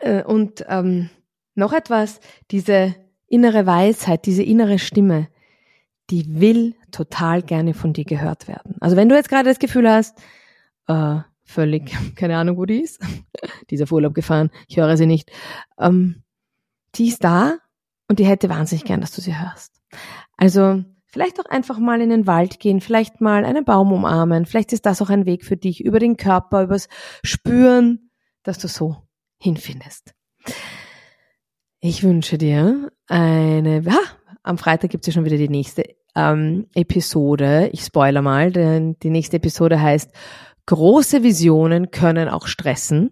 äh, 0.01 0.23
und 0.23 0.65
ähm, 0.69 1.11
noch 1.55 1.73
etwas, 1.73 2.21
diese 2.51 2.95
innere 3.27 3.67
Weisheit, 3.67 4.27
diese 4.27 4.43
innere 4.43 4.79
Stimme, 4.79 5.29
die 6.11 6.41
will 6.41 6.75
total 6.91 7.43
gerne 7.43 7.75
von 7.75 7.93
dir 7.93 8.05
gehört 8.05 8.49
werden. 8.49 8.77
Also 8.81 8.97
wenn 8.97 9.09
du 9.09 9.15
jetzt 9.15 9.29
gerade 9.29 9.49
das 9.49 9.59
Gefühl 9.59 9.91
hast, 9.91 10.19
äh, 10.89 11.21
völlig, 11.45 11.97
keine 12.17 12.37
Ahnung, 12.37 12.59
wo 12.59 12.67
die 12.67 12.83
ist, 12.83 13.01
dieser 13.71 13.91
Urlaub 13.91 14.15
gefahren, 14.15 14.51
ich 14.69 14.77
höre 14.77 14.97
sie 14.97 15.07
nicht, 15.07 15.31
ähm, 15.79 16.23
die 16.95 17.09
ist 17.09 17.25
da 17.25 17.59
und 18.13 18.19
die 18.19 18.27
hätte 18.27 18.51
wahnsinnig 18.51 18.85
gern, 18.85 19.01
dass 19.01 19.13
du 19.13 19.23
sie 19.23 19.41
hörst. 19.41 19.73
Also 20.37 20.85
vielleicht 21.07 21.41
auch 21.41 21.47
einfach 21.47 21.79
mal 21.79 22.03
in 22.03 22.11
den 22.11 22.27
Wald 22.27 22.61
gehen, 22.61 22.83
vielleicht 22.83 23.23
mal 23.23 23.47
einen 23.47 23.65
Baum 23.65 23.91
umarmen, 23.91 24.45
vielleicht 24.45 24.75
ist 24.75 24.85
das 24.85 25.01
auch 25.01 25.09
ein 25.09 25.25
Weg 25.25 25.47
für 25.47 25.57
dich, 25.57 25.83
über 25.83 25.99
den 25.99 26.19
Körper, 26.19 26.65
übers 26.65 26.91
Spüren, 27.25 28.11
dass 28.43 28.59
du 28.59 28.69
so 28.69 28.99
hinfindest. 29.39 30.13
Ich 31.81 32.03
wünsche 32.03 32.37
dir 32.37 32.91
eine, 33.07 33.81
ja, 33.81 33.99
am 34.43 34.59
Freitag 34.59 34.91
gibt 34.91 35.05
es 35.05 35.07
ja 35.07 35.15
schon 35.15 35.25
wieder 35.25 35.39
die 35.39 35.49
nächste 35.49 35.85
ähm, 36.15 36.67
Episode. 36.75 37.71
Ich 37.73 37.81
spoiler 37.81 38.21
mal, 38.21 38.53
denn 38.53 38.99
die 39.03 39.09
nächste 39.09 39.39
Episode 39.39 39.81
heißt 39.81 40.11
Große 40.67 41.23
Visionen 41.23 41.91
können 41.91 42.29
auch 42.29 42.47
stressen. 42.47 43.11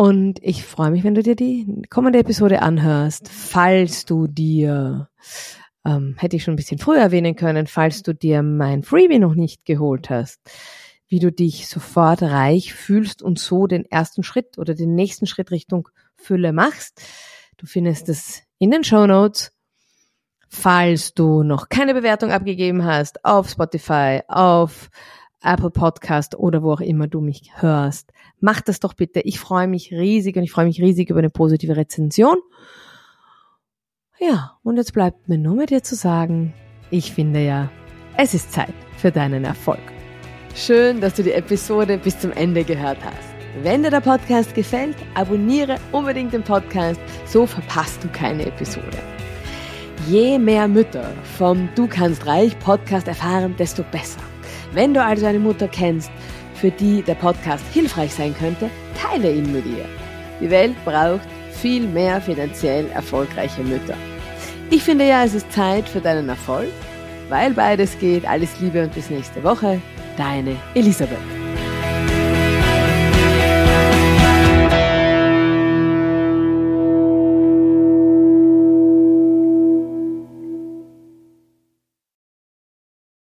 Und 0.00 0.42
ich 0.42 0.64
freue 0.64 0.90
mich, 0.90 1.04
wenn 1.04 1.14
du 1.14 1.22
dir 1.22 1.36
die 1.36 1.82
kommende 1.90 2.20
Episode 2.20 2.62
anhörst. 2.62 3.28
Falls 3.28 4.06
du 4.06 4.28
dir, 4.28 5.10
ähm, 5.84 6.14
hätte 6.16 6.36
ich 6.36 6.42
schon 6.42 6.54
ein 6.54 6.56
bisschen 6.56 6.78
früher 6.78 7.00
erwähnen 7.00 7.36
können, 7.36 7.66
falls 7.66 8.02
du 8.02 8.14
dir 8.14 8.42
mein 8.42 8.82
Freebie 8.82 9.18
noch 9.18 9.34
nicht 9.34 9.66
geholt 9.66 10.08
hast, 10.08 10.40
wie 11.06 11.18
du 11.18 11.30
dich 11.30 11.68
sofort 11.68 12.22
reich 12.22 12.72
fühlst 12.72 13.20
und 13.20 13.38
so 13.38 13.66
den 13.66 13.84
ersten 13.84 14.22
Schritt 14.22 14.56
oder 14.56 14.74
den 14.74 14.94
nächsten 14.94 15.26
Schritt 15.26 15.50
Richtung 15.50 15.90
Fülle 16.16 16.54
machst. 16.54 17.02
Du 17.58 17.66
findest 17.66 18.08
es 18.08 18.42
in 18.58 18.70
den 18.70 18.84
Show 18.84 19.06
Notes. 19.06 19.52
Falls 20.48 21.12
du 21.12 21.42
noch 21.42 21.68
keine 21.68 21.92
Bewertung 21.92 22.32
abgegeben 22.32 22.86
hast 22.86 23.22
auf 23.26 23.50
Spotify, 23.50 24.22
auf 24.28 24.88
Apple 25.42 25.70
Podcast 25.70 26.34
oder 26.34 26.62
wo 26.62 26.72
auch 26.72 26.80
immer 26.80 27.06
du 27.08 27.20
mich 27.20 27.52
hörst, 27.56 28.12
mach 28.40 28.60
das 28.60 28.80
doch 28.80 28.94
bitte. 28.94 29.20
Ich 29.20 29.40
freue 29.40 29.66
mich 29.66 29.92
riesig 29.92 30.36
und 30.36 30.42
ich 30.42 30.52
freue 30.52 30.66
mich 30.66 30.80
riesig 30.80 31.10
über 31.10 31.18
eine 31.18 31.30
positive 31.30 31.76
Rezension. 31.76 32.36
Ja, 34.18 34.58
und 34.62 34.76
jetzt 34.76 34.92
bleibt 34.92 35.28
mir 35.28 35.38
nur 35.38 35.54
mit 35.54 35.70
dir 35.70 35.82
zu 35.82 35.94
sagen, 35.94 36.52
ich 36.90 37.12
finde 37.12 37.44
ja, 37.44 37.70
es 38.16 38.34
ist 38.34 38.52
Zeit 38.52 38.74
für 38.98 39.10
deinen 39.10 39.44
Erfolg. 39.44 39.80
Schön, 40.54 41.00
dass 41.00 41.14
du 41.14 41.22
die 41.22 41.32
Episode 41.32 41.96
bis 41.96 42.18
zum 42.18 42.32
Ende 42.32 42.64
gehört 42.64 42.98
hast. 43.02 43.30
Wenn 43.62 43.82
dir 43.82 43.90
der 43.90 44.00
Podcast 44.00 44.54
gefällt, 44.54 44.96
abonniere 45.14 45.76
unbedingt 45.92 46.32
den 46.32 46.42
Podcast, 46.42 47.00
so 47.24 47.46
verpasst 47.46 48.04
du 48.04 48.08
keine 48.08 48.46
Episode. 48.46 48.98
Je 50.08 50.38
mehr 50.38 50.68
Mütter 50.68 51.12
vom 51.38 51.68
Du 51.74 51.86
kannst 51.86 52.26
reich 52.26 52.58
Podcast 52.58 53.08
erfahren, 53.08 53.54
desto 53.58 53.82
besser. 53.90 54.20
Wenn 54.72 54.94
du 54.94 55.02
also 55.02 55.26
eine 55.26 55.38
Mutter 55.38 55.68
kennst, 55.68 56.10
für 56.54 56.70
die 56.70 57.02
der 57.02 57.14
Podcast 57.14 57.64
hilfreich 57.72 58.14
sein 58.14 58.34
könnte, 58.38 58.70
teile 59.00 59.32
ihn 59.32 59.50
mit 59.52 59.66
ihr. 59.66 59.86
Die 60.40 60.50
Welt 60.50 60.74
braucht 60.84 61.26
viel 61.52 61.86
mehr 61.86 62.20
finanziell 62.20 62.86
erfolgreiche 62.90 63.62
Mütter. 63.62 63.96
Ich 64.70 64.82
finde 64.82 65.06
ja, 65.06 65.24
es 65.24 65.34
ist 65.34 65.50
Zeit 65.52 65.88
für 65.88 66.00
deinen 66.00 66.28
Erfolg, 66.28 66.70
weil 67.28 67.52
beides 67.52 67.98
geht. 67.98 68.26
Alles 68.28 68.60
Liebe 68.60 68.82
und 68.82 68.94
bis 68.94 69.10
nächste 69.10 69.42
Woche. 69.42 69.80
Deine 70.16 70.56
Elisabeth. 70.74 71.39